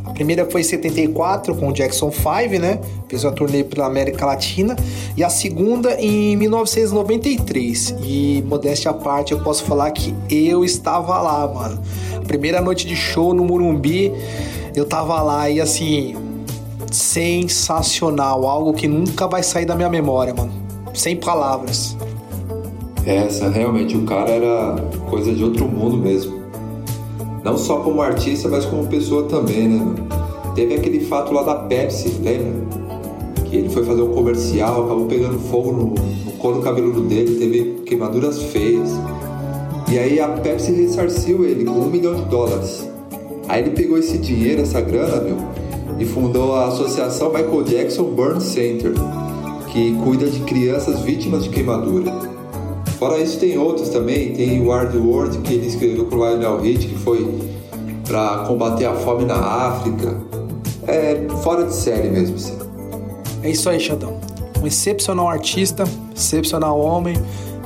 A 0.06 0.11
primeira 0.11 0.45
foi 0.52 0.61
em 0.61 0.65
74 0.65 1.56
com 1.56 1.69
o 1.69 1.73
Jackson 1.73 2.11
5, 2.11 2.61
né? 2.61 2.80
Fez 3.12 3.26
uma 3.26 3.34
turnê 3.34 3.62
pela 3.62 3.88
América 3.88 4.26
Latina. 4.26 4.74
E 5.18 5.24
a 5.24 5.30
segunda 5.30 6.00
em 6.00 6.34
1993. 6.38 7.96
E 8.02 8.42
modéstia 8.48 8.90
à 8.90 8.94
parte, 8.94 9.34
eu 9.34 9.42
posso 9.42 9.66
falar 9.66 9.92
que 9.92 10.16
eu 10.30 10.64
estava 10.64 11.20
lá, 11.22 11.46
mano. 11.46 11.82
Primeira 12.26 12.62
noite 12.62 12.88
de 12.88 12.96
show 12.96 13.34
no 13.34 13.44
Murumbi, 13.44 14.14
eu 14.74 14.86
tava 14.86 15.22
lá 15.22 15.50
e 15.50 15.60
assim, 15.60 16.16
sensacional, 16.90 18.48
algo 18.48 18.72
que 18.72 18.88
nunca 18.88 19.28
vai 19.28 19.44
sair 19.44 19.66
da 19.66 19.76
minha 19.76 19.90
memória, 19.90 20.34
mano. 20.34 20.54
Sem 20.94 21.18
palavras. 21.18 21.98
Essa, 23.06 23.50
realmente, 23.50 23.98
o 23.98 24.04
cara 24.04 24.30
era 24.30 24.76
coisa 25.10 25.34
de 25.34 25.44
outro 25.44 25.68
mundo 25.68 25.98
mesmo. 25.98 26.40
Não 27.44 27.58
só 27.58 27.82
como 27.82 28.02
artista, 28.02 28.48
mas 28.48 28.66
como 28.66 28.88
pessoa 28.88 29.24
também, 29.24 29.68
né? 29.68 29.84
mano? 29.84 30.08
Teve 30.56 30.76
aquele 30.76 31.02
fato 31.02 31.34
lá 31.34 31.44
da 31.44 31.56
Pepsi, 31.56 32.08
lembra? 32.22 32.70
Fazer 33.92 34.04
um 34.04 34.14
comercial, 34.14 34.86
acabou 34.86 35.06
pegando 35.06 35.38
fogo 35.38 35.74
no, 35.74 35.88
no 35.88 36.32
couro 36.38 36.62
cabeludo 36.62 37.02
dele, 37.02 37.36
teve 37.38 37.82
queimaduras 37.86 38.42
feias. 38.42 38.90
E 39.92 40.00
aí 40.00 40.18
a 40.18 40.30
Pepsi 40.30 40.72
ressarciu 40.72 41.44
ele 41.44 41.66
com 41.66 41.74
um 41.74 41.90
milhão 41.90 42.16
de 42.16 42.24
dólares. 42.30 42.88
Aí 43.50 43.62
ele 43.62 43.72
pegou 43.72 43.98
esse 43.98 44.18
dinheiro, 44.18 44.62
essa 44.62 44.80
grana, 44.80 45.20
meu, 45.22 45.36
e 46.00 46.06
fundou 46.06 46.56
a 46.56 46.68
Associação 46.68 47.34
Michael 47.34 47.64
Jackson 47.64 48.04
Burn 48.04 48.40
Center, 48.40 48.94
que 49.68 49.94
cuida 50.06 50.28
de 50.28 50.40
crianças 50.40 51.02
vítimas 51.02 51.44
de 51.44 51.50
queimadura. 51.50 52.14
Fora 52.98 53.20
isso, 53.20 53.40
tem 53.40 53.58
outros 53.58 53.90
também. 53.90 54.32
Tem 54.32 54.66
o 54.66 54.72
Hard 54.72 54.96
World, 54.96 55.40
que 55.40 55.56
ele 55.56 55.68
escreveu 55.68 56.06
com 56.06 56.16
o 56.16 56.26
Lionel 56.26 56.62
Rich, 56.62 56.88
que 56.88 56.96
foi 56.96 57.28
para 58.08 58.46
combater 58.48 58.86
a 58.86 58.94
fome 58.94 59.26
na 59.26 59.36
África. 59.36 60.16
É 60.88 61.28
fora 61.44 61.66
de 61.66 61.74
série 61.74 62.10
mesmo, 62.10 62.38
assim. 62.38 62.61
É 63.44 63.50
isso 63.50 63.70
aí, 63.70 63.80
Xandão. 63.80 64.20
Um 64.62 64.68
excepcional 64.68 65.28
artista, 65.28 65.84
excepcional 66.16 66.80
homem, 66.80 67.16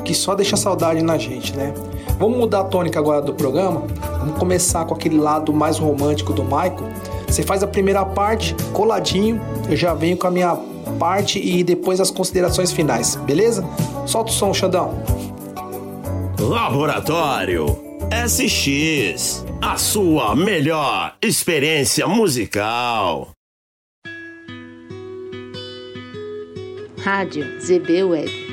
que 0.03 0.13
só 0.13 0.35
deixa 0.35 0.55
saudade 0.55 1.01
na 1.01 1.17
gente, 1.17 1.55
né? 1.55 1.73
Vamos 2.17 2.37
mudar 2.37 2.61
a 2.61 2.63
tônica 2.63 2.97
agora 2.97 3.21
do 3.21 3.33
programa. 3.33 3.83
Vamos 4.19 4.37
começar 4.37 4.85
com 4.85 4.93
aquele 4.93 5.17
lado 5.17 5.51
mais 5.53 5.77
romântico 5.77 6.31
do 6.31 6.43
Michael. 6.43 6.87
Você 7.27 7.43
faz 7.43 7.61
a 7.63 7.67
primeira 7.67 8.05
parte, 8.05 8.55
coladinho. 8.71 9.41
Eu 9.69 9.75
já 9.75 9.93
venho 9.93 10.15
com 10.15 10.27
a 10.27 10.31
minha 10.31 10.55
parte 10.97 11.39
e 11.39 11.63
depois 11.63 11.99
as 11.99 12.09
considerações 12.09 12.71
finais, 12.71 13.15
beleza? 13.15 13.67
Solta 14.05 14.31
o 14.31 14.33
som, 14.33 14.53
Xandão. 14.53 14.93
Laboratório 16.39 17.65
SX, 18.27 19.45
a 19.61 19.77
sua 19.77 20.35
melhor 20.35 21.15
experiência 21.21 22.07
musical. 22.07 23.34
Rádio 27.05 27.45
ZB 27.59 28.01
Web. 28.09 28.44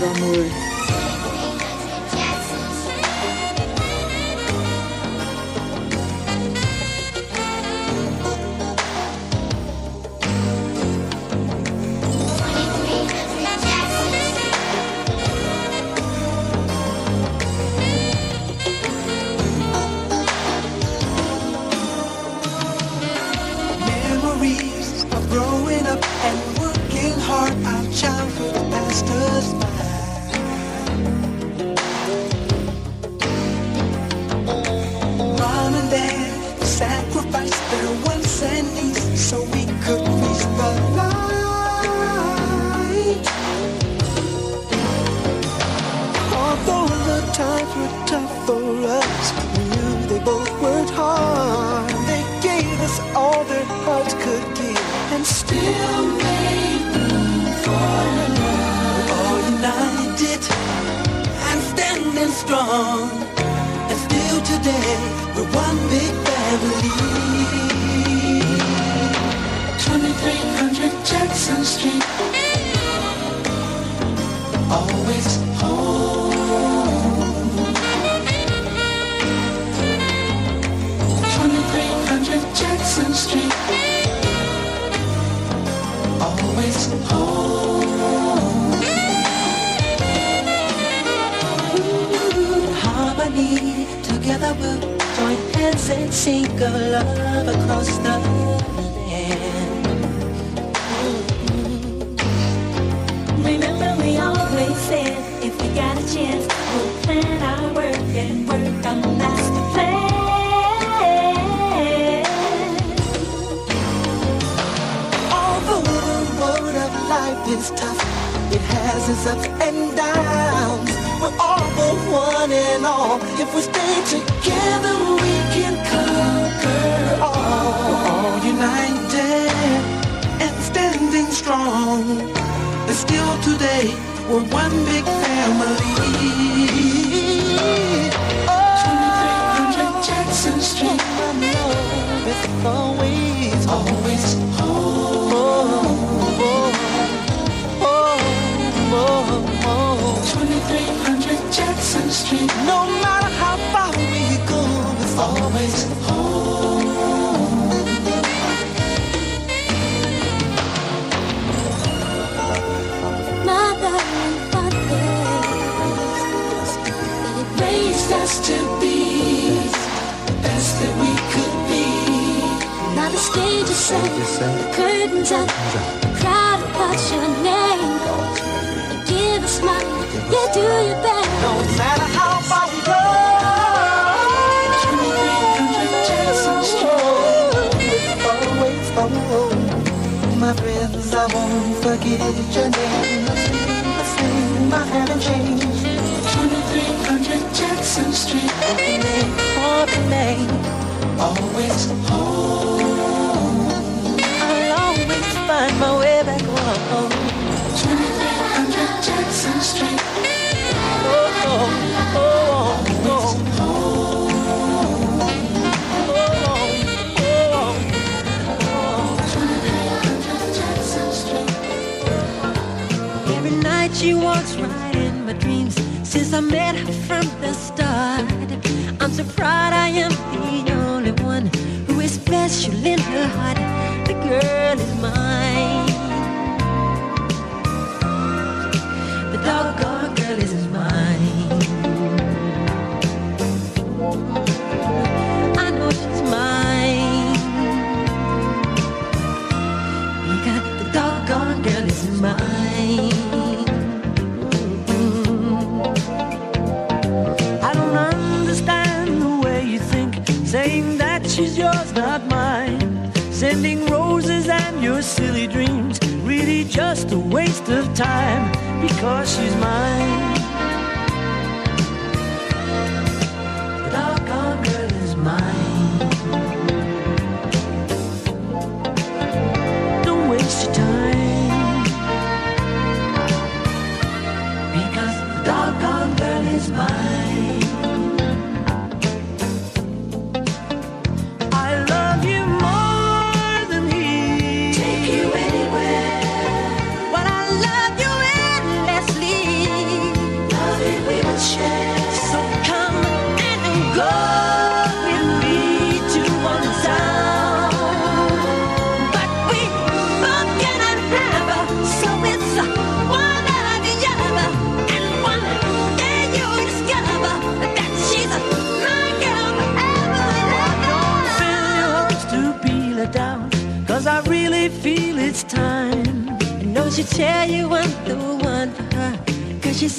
Laboratório 0.00 0.73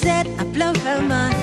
said 0.06 0.28
I 0.38 0.44
blow 0.44 0.72
her 0.84 1.02
mind. 1.02 1.35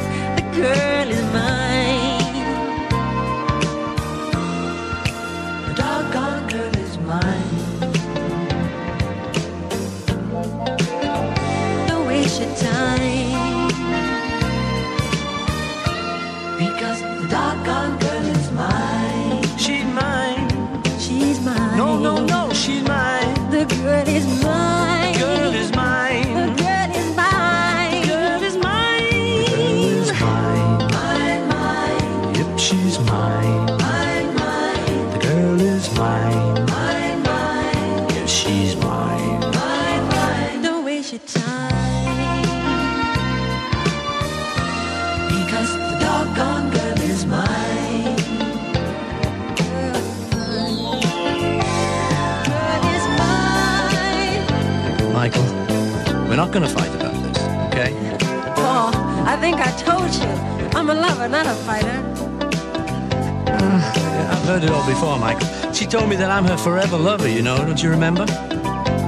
heard 64.54 64.64
it 64.64 64.70
all 64.70 64.86
before, 64.86 65.18
Michael. 65.18 65.74
She 65.74 65.88
told 65.88 66.10
me 66.10 66.16
that 66.18 66.30
I'm 66.30 66.46
her 66.46 66.58
forever 66.58 66.96
lover, 66.96 67.28
you 67.28 67.42
know, 67.42 67.58
don't 67.58 67.82
you 67.82 67.90
remember? 67.90 68.24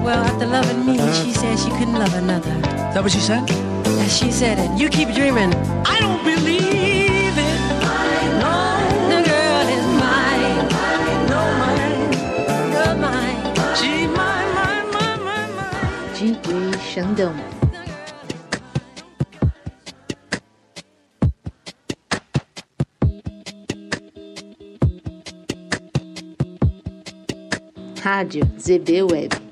Well, 0.03 0.23
after 0.25 0.47
loving 0.47 0.83
me, 0.87 0.97
uh-huh. 0.97 1.23
she 1.23 1.33
said 1.33 1.59
she 1.59 1.69
couldn't 1.77 1.93
love 1.93 2.15
another. 2.15 2.49
Is 2.49 2.63
that 2.93 3.03
what 3.03 3.11
she 3.11 3.19
said? 3.19 3.47
Yes, 3.49 4.17
she 4.17 4.31
said 4.31 4.57
it. 4.57 4.71
You 4.79 4.89
keep 4.89 5.13
dreaming. 5.13 5.53
I 5.85 5.99
don't 5.99 6.23
believe 6.23 7.37
it. 7.37 7.59
Mine, 7.85 8.33
mine. 8.41 9.09
The 9.13 9.21
girl 9.29 9.67
is 9.77 9.85
mine. 10.01 10.65
mine 10.73 11.29
mine. 11.29 12.09
Mine. 13.05 13.37
Mine, 14.17 14.17
mine, 14.17 14.89
mine, 14.97 15.21
mine, 15.27 15.51
mine. 15.55 16.15
Rádio 28.25 28.43
ZB 28.57 29.05
Web. 29.11 29.44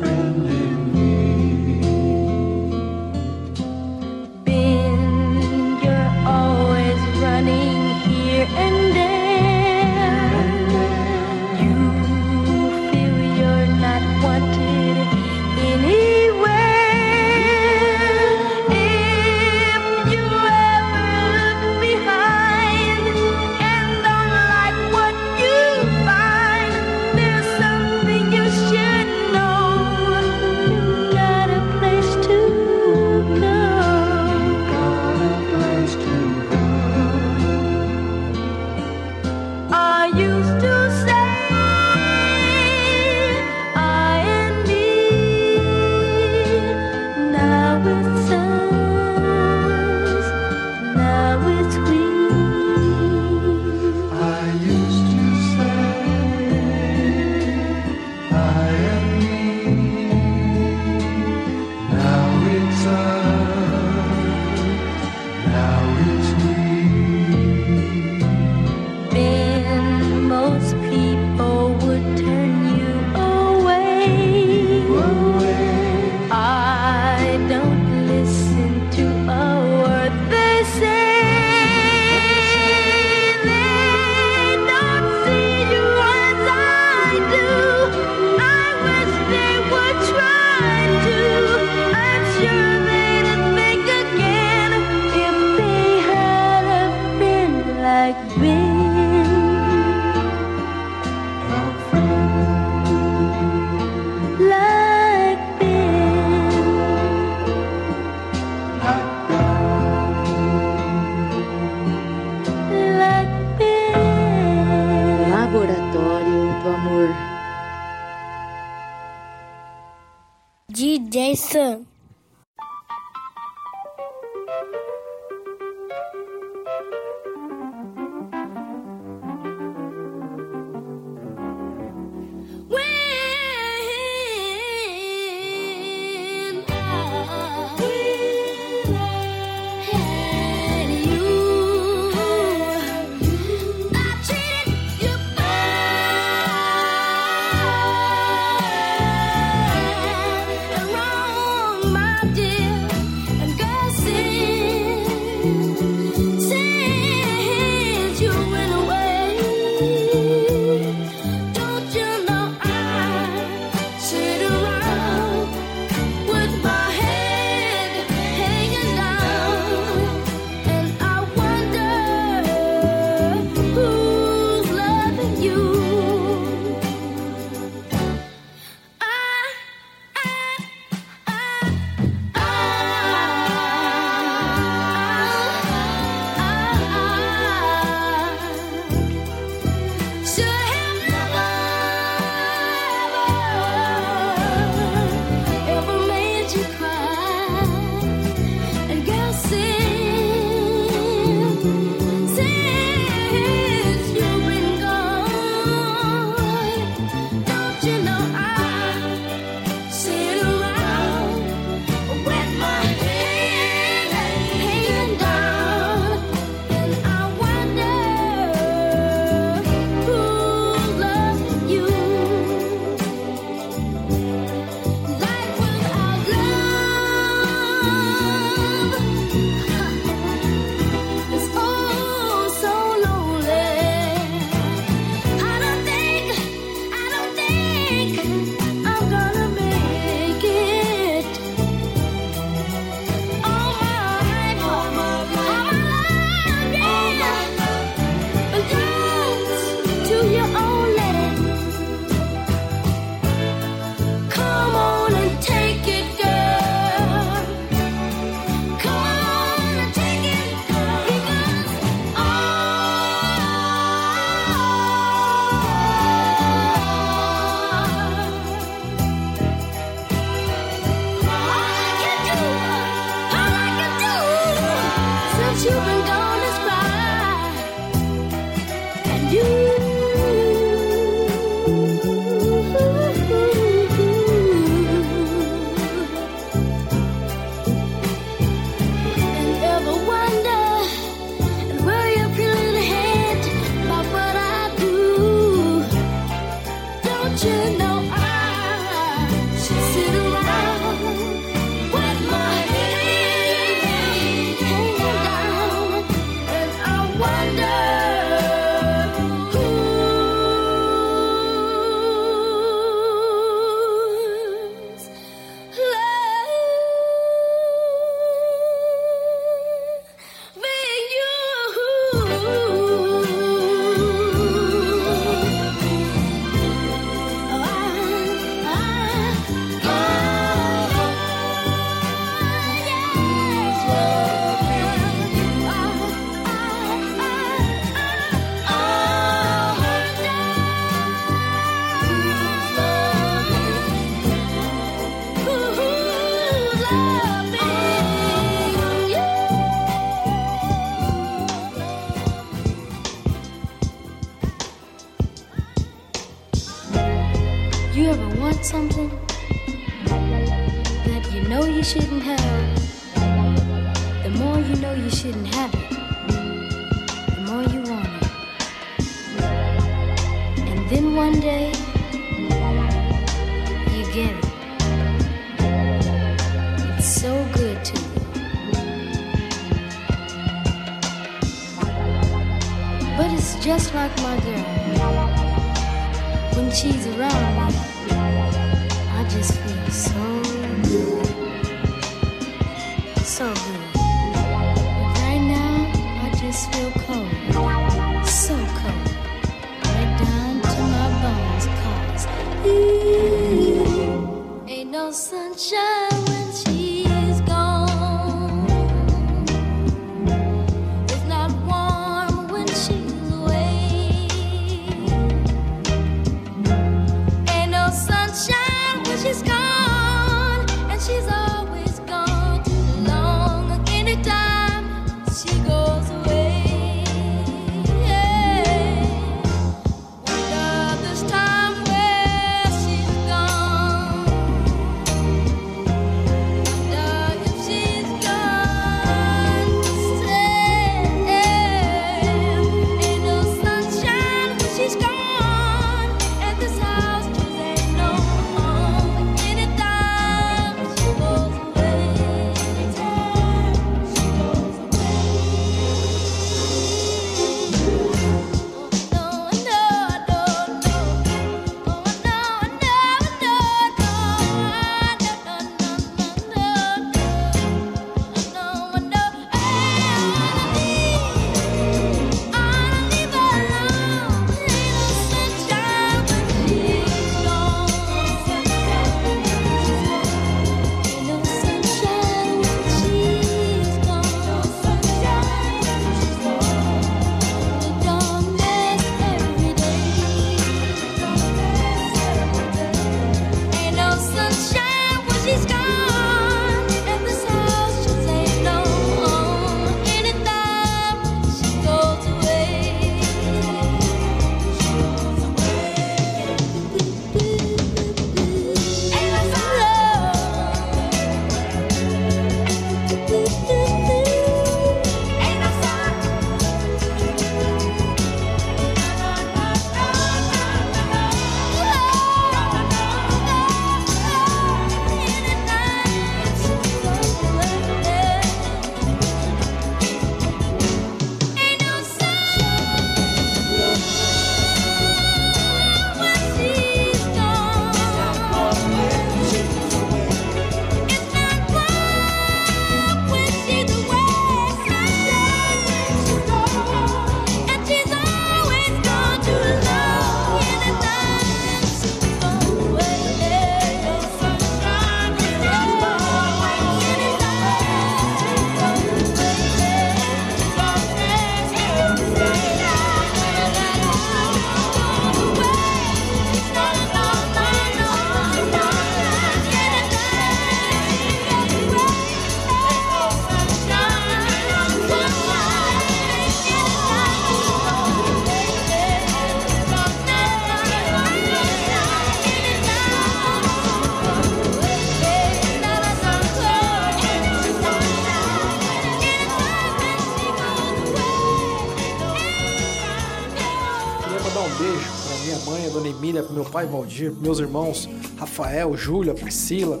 meus 597.28 597.58
irmãos 597.58 598.08
Rafael, 598.38 598.96
Júlia, 598.96 599.34
Priscila, 599.34 600.00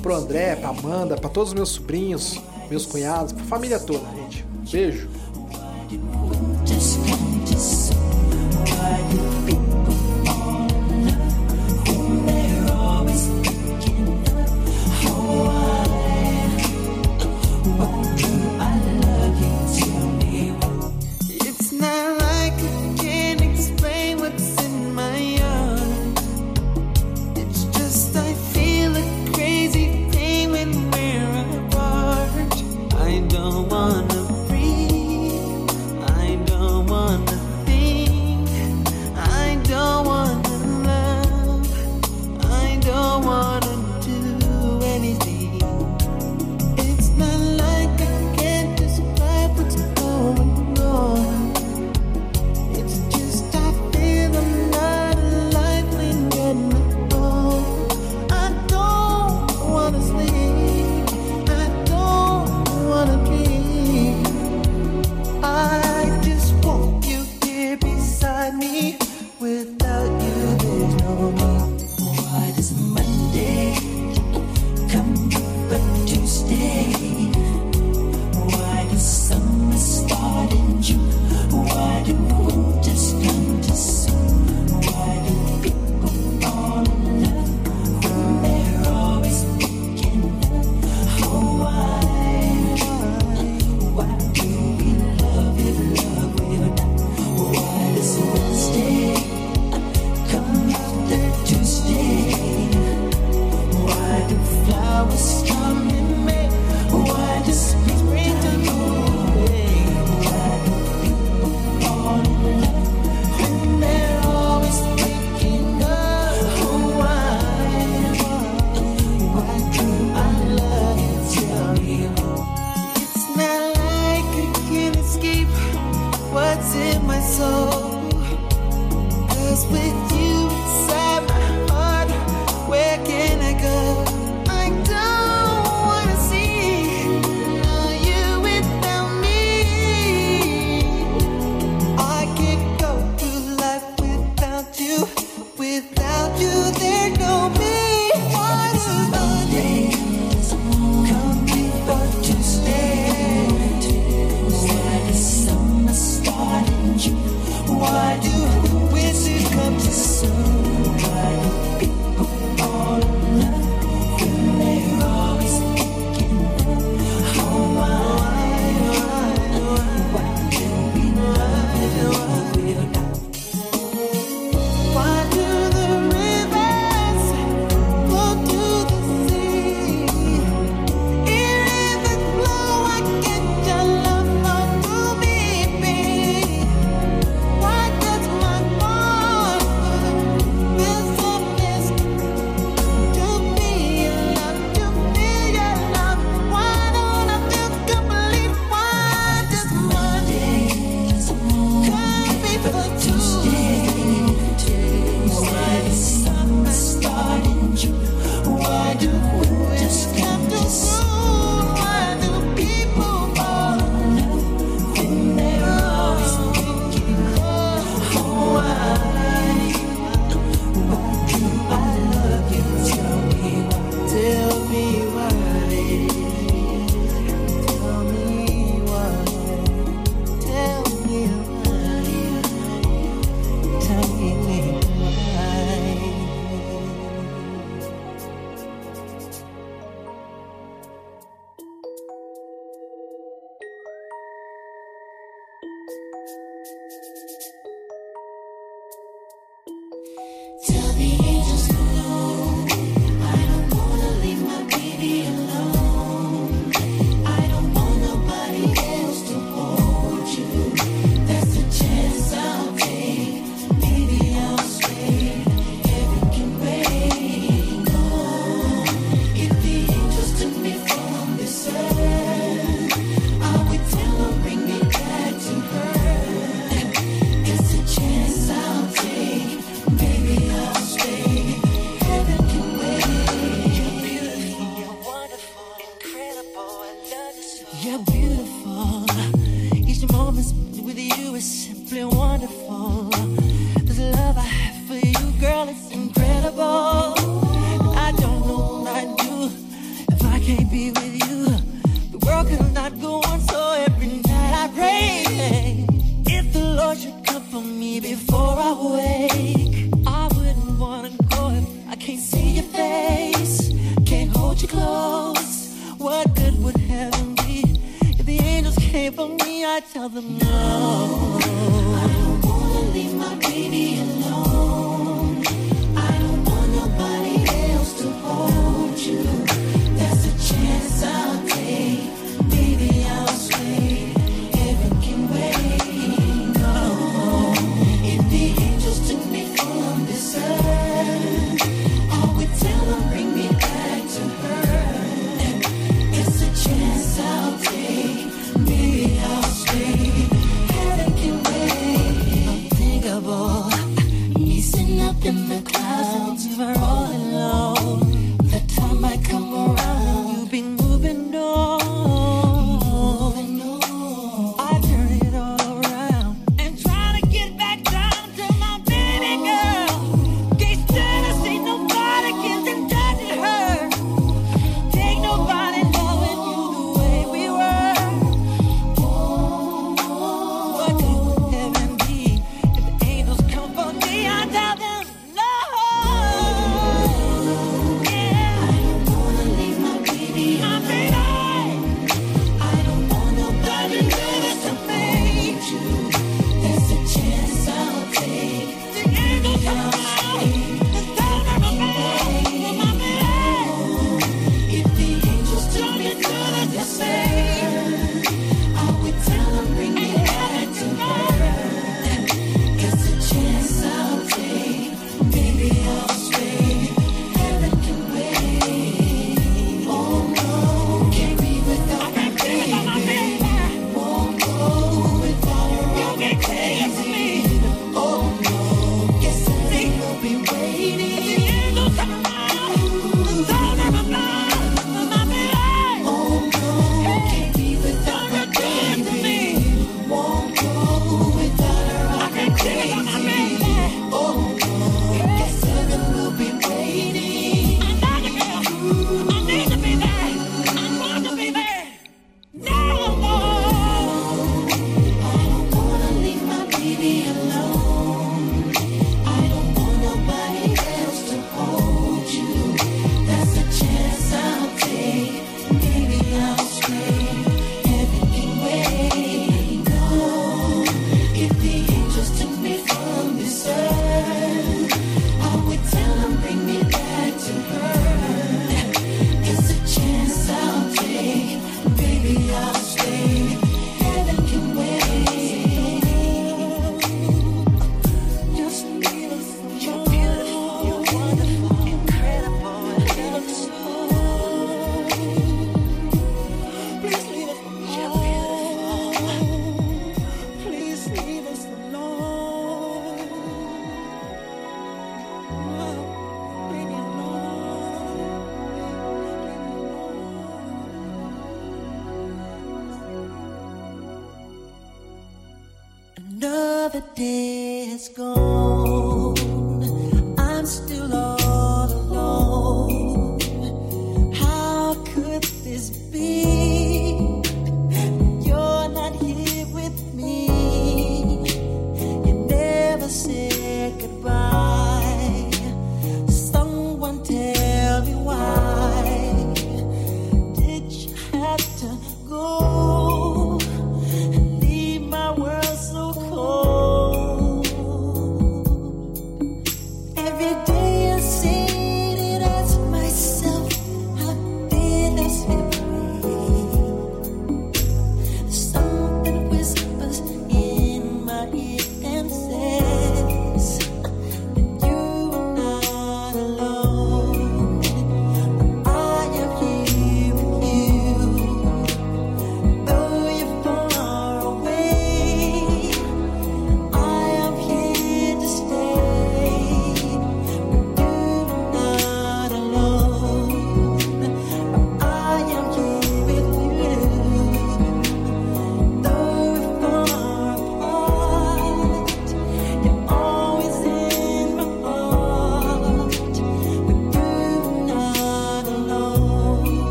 pro 0.00 0.14
André, 0.14 0.56
pra 0.56 0.70
Amanda, 0.70 1.16
pra 1.16 1.28
todos 1.28 1.50
os 1.50 1.54
meus 1.54 1.70
sobrinhos, 1.70 2.40
meus 2.70 2.86
cunhados, 2.86 3.32
pra 3.32 3.44
família 3.44 3.78
toda, 3.78 4.06
gente. 4.14 4.44
Beijo. 4.70 5.08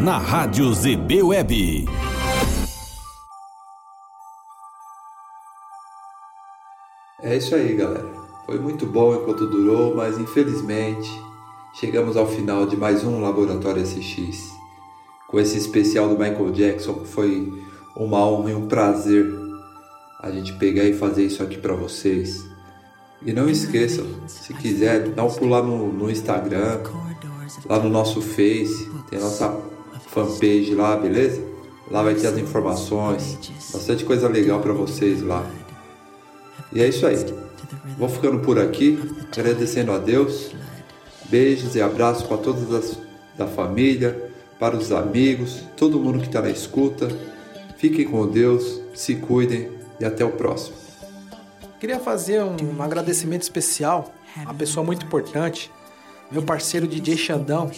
Na 0.00 0.16
Rádio 0.16 0.72
ZB 0.72 1.22
Web. 1.22 1.84
É 7.22 7.36
isso 7.36 7.54
aí, 7.54 7.74
galera. 7.74 8.08
Foi 8.46 8.58
muito 8.58 8.86
bom 8.86 9.14
enquanto 9.14 9.46
durou, 9.46 9.94
mas 9.94 10.18
infelizmente 10.18 11.10
chegamos 11.74 12.16
ao 12.16 12.26
final 12.26 12.64
de 12.64 12.78
mais 12.78 13.04
um 13.04 13.20
Laboratório 13.20 13.84
SX. 13.84 14.50
Com 15.28 15.38
esse 15.38 15.58
especial 15.58 16.08
do 16.08 16.18
Michael 16.18 16.50
Jackson, 16.50 17.04
foi 17.04 17.52
uma 17.94 18.26
honra 18.26 18.52
e 18.52 18.54
um 18.54 18.66
prazer 18.66 19.30
a 20.22 20.30
gente 20.30 20.54
pegar 20.54 20.84
e 20.84 20.94
fazer 20.94 21.26
isso 21.26 21.42
aqui 21.42 21.58
para 21.58 21.74
vocês. 21.74 22.42
E 23.20 23.34
não 23.34 23.50
esqueçam, 23.50 24.06
se 24.26 24.54
quiser, 24.54 25.10
dá 25.10 25.22
um 25.22 25.30
pulo 25.30 25.50
lá 25.50 25.62
no, 25.62 25.92
no 25.92 26.10
Instagram, 26.10 26.80
lá 27.66 27.78
no 27.78 27.90
nosso 27.90 28.22
Face, 28.22 28.90
tem 29.10 29.18
a 29.18 29.22
nossa 29.22 29.69
fanpage 30.10 30.74
lá, 30.74 30.96
beleza? 30.96 31.42
Lá 31.90 32.02
vai 32.02 32.14
ter 32.14 32.28
as 32.28 32.38
informações, 32.38 33.38
bastante 33.72 34.04
coisa 34.04 34.28
legal 34.28 34.60
para 34.60 34.72
vocês 34.72 35.22
lá. 35.22 35.44
E 36.72 36.80
é 36.80 36.88
isso 36.88 37.06
aí. 37.06 37.16
Vou 37.98 38.08
ficando 38.08 38.40
por 38.40 38.58
aqui, 38.58 38.98
agradecendo 39.36 39.92
a 39.92 39.98
Deus. 39.98 40.52
Beijos 41.28 41.74
e 41.74 41.82
abraços 41.82 42.24
para 42.24 42.38
todas 42.38 42.72
as 42.72 42.98
da 43.36 43.46
família, 43.46 44.30
para 44.58 44.76
os 44.76 44.92
amigos, 44.92 45.62
todo 45.76 45.98
mundo 45.98 46.18
que 46.20 46.26
está 46.26 46.42
na 46.42 46.50
escuta. 46.50 47.08
Fiquem 47.78 48.04
com 48.04 48.26
Deus, 48.26 48.80
se 48.94 49.14
cuidem 49.14 49.70
e 49.98 50.04
até 50.04 50.24
o 50.24 50.32
próximo. 50.32 50.76
Queria 51.78 51.98
fazer 51.98 52.42
um, 52.42 52.56
um 52.76 52.82
agradecimento 52.82 53.42
especial 53.42 54.12
a 54.36 54.42
uma 54.42 54.54
pessoa 54.54 54.84
muito 54.84 55.06
importante, 55.06 55.70
meu 56.30 56.42
parceiro 56.42 56.86
DJ 56.86 57.16
Xandão. 57.16 57.70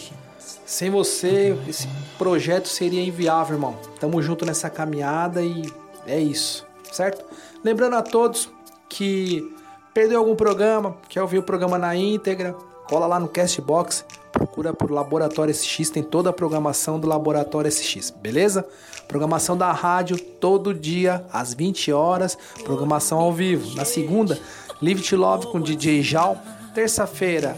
Sem 0.65 0.89
você, 0.89 1.57
esse 1.67 1.87
projeto 2.17 2.67
seria 2.67 3.03
inviável, 3.03 3.55
irmão. 3.55 3.77
Tamo 3.99 4.21
junto 4.21 4.45
nessa 4.45 4.69
caminhada 4.69 5.41
e 5.41 5.71
é 6.07 6.19
isso, 6.19 6.65
certo? 6.91 7.23
Lembrando 7.63 7.95
a 7.95 8.01
todos 8.01 8.49
que 8.89 9.53
perdeu 9.93 10.19
algum 10.19 10.35
programa, 10.35 10.97
quer 11.09 11.21
ouvir 11.21 11.37
o 11.37 11.43
programa 11.43 11.77
na 11.77 11.95
íntegra, 11.95 12.53
cola 12.89 13.07
lá 13.07 13.19
no 13.19 13.27
Castbox, 13.27 14.05
procura 14.31 14.73
por 14.73 14.91
Laboratório 14.91 15.53
SX, 15.53 15.89
tem 15.89 16.03
toda 16.03 16.31
a 16.31 16.33
programação 16.33 16.99
do 16.99 17.07
Laboratório 17.07 17.71
SX, 17.71 18.09
beleza? 18.09 18.65
Programação 19.07 19.55
da 19.55 19.71
rádio 19.71 20.17
todo 20.17 20.73
dia 20.73 21.25
às 21.31 21.53
20 21.53 21.91
horas, 21.91 22.37
programação 22.63 23.19
ao 23.19 23.31
vivo. 23.31 23.75
Na 23.75 23.85
segunda, 23.85 24.39
Live 24.81 25.01
to 25.03 25.15
Love 25.15 25.47
com 25.47 25.61
DJ 25.61 26.01
Jal, 26.01 26.37
terça-feira, 26.73 27.55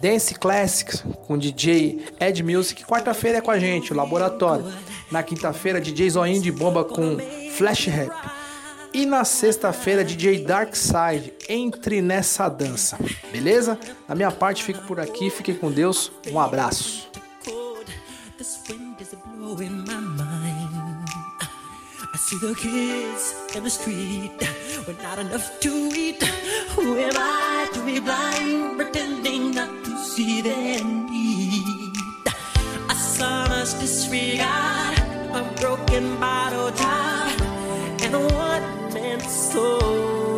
Dance 0.00 0.34
Classics 0.34 1.04
com 1.26 1.38
DJ 1.38 2.04
Ed 2.20 2.42
Music, 2.42 2.84
quarta-feira 2.84 3.38
é 3.38 3.40
com 3.40 3.50
a 3.50 3.58
gente, 3.58 3.92
o 3.92 3.96
Laboratório. 3.96 4.72
Na 5.10 5.22
quinta-feira, 5.22 5.80
DJ 5.80 6.10
Zoinho 6.10 6.42
de 6.42 6.52
Bomba 6.52 6.84
com 6.84 7.16
Flash 7.56 7.86
Rap. 7.86 8.12
E 8.92 9.04
na 9.04 9.24
sexta-feira, 9.24 10.04
DJ 10.04 10.44
Darkside, 10.44 11.32
entre 11.48 12.00
nessa 12.00 12.48
dança, 12.48 12.98
beleza? 13.30 13.78
Da 14.08 14.14
minha 14.14 14.30
parte, 14.30 14.62
fico 14.62 14.82
por 14.86 14.98
aqui, 14.98 15.28
fiquem 15.28 15.54
com 15.54 15.70
Deus, 15.70 16.10
um 16.30 16.40
abraço. 16.40 17.06
See 22.26 22.38
the 22.38 22.54
kids 22.54 23.54
in 23.54 23.62
the 23.62 23.70
street 23.70 24.32
with 24.88 25.00
not 25.00 25.20
enough 25.20 25.60
to 25.60 25.68
eat. 25.94 26.20
Who 26.74 26.98
am 26.98 27.12
I 27.14 27.68
to 27.72 27.80
be 27.84 28.00
blind, 28.00 28.92
to 28.92 29.05
see 30.16 30.40
their? 30.40 30.80
A 32.88 32.94
sonorous 32.94 33.74
disregard, 33.74 34.98
a 35.34 35.42
broken 35.60 36.18
bottle 36.18 36.70
top, 36.72 37.38
and 38.02 38.14
a 38.14 38.20
one 38.20 38.94
man 38.94 39.20
soul. 39.20 40.35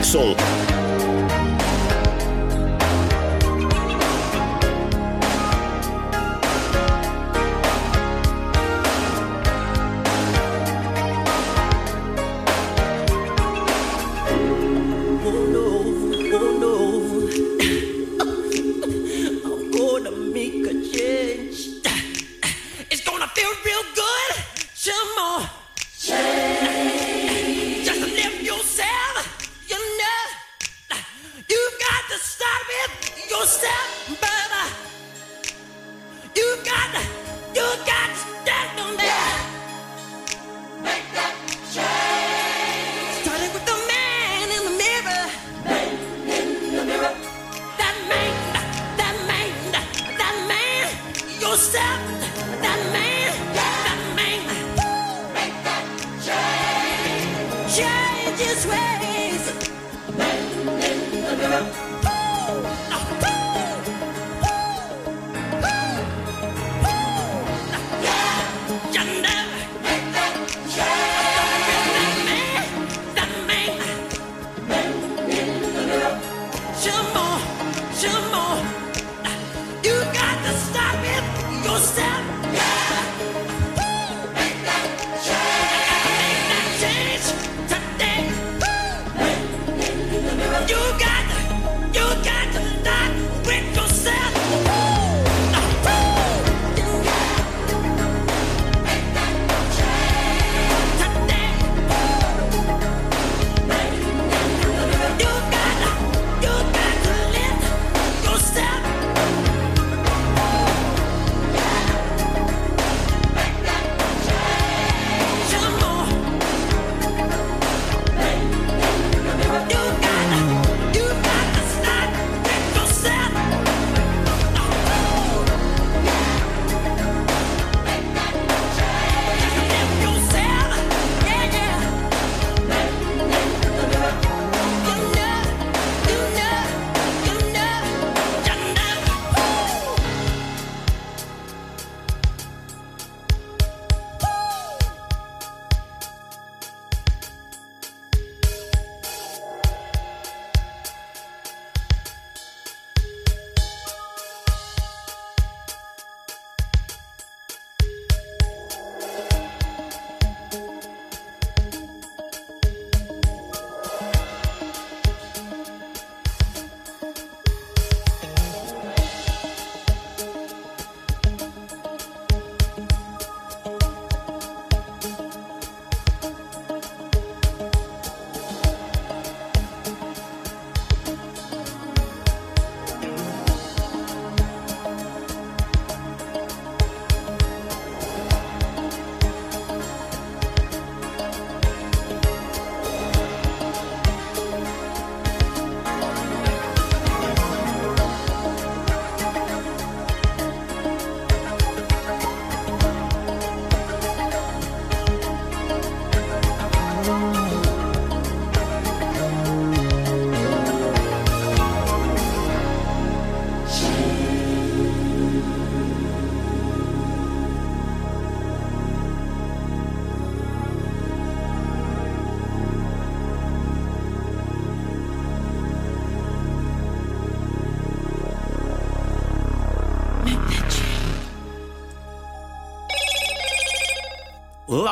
Michael 0.00 0.59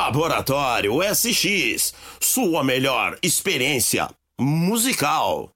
Laboratório 0.09 1.03
SX, 1.03 1.93
sua 2.19 2.63
melhor 2.63 3.15
experiência 3.21 4.09
musical. 4.39 5.51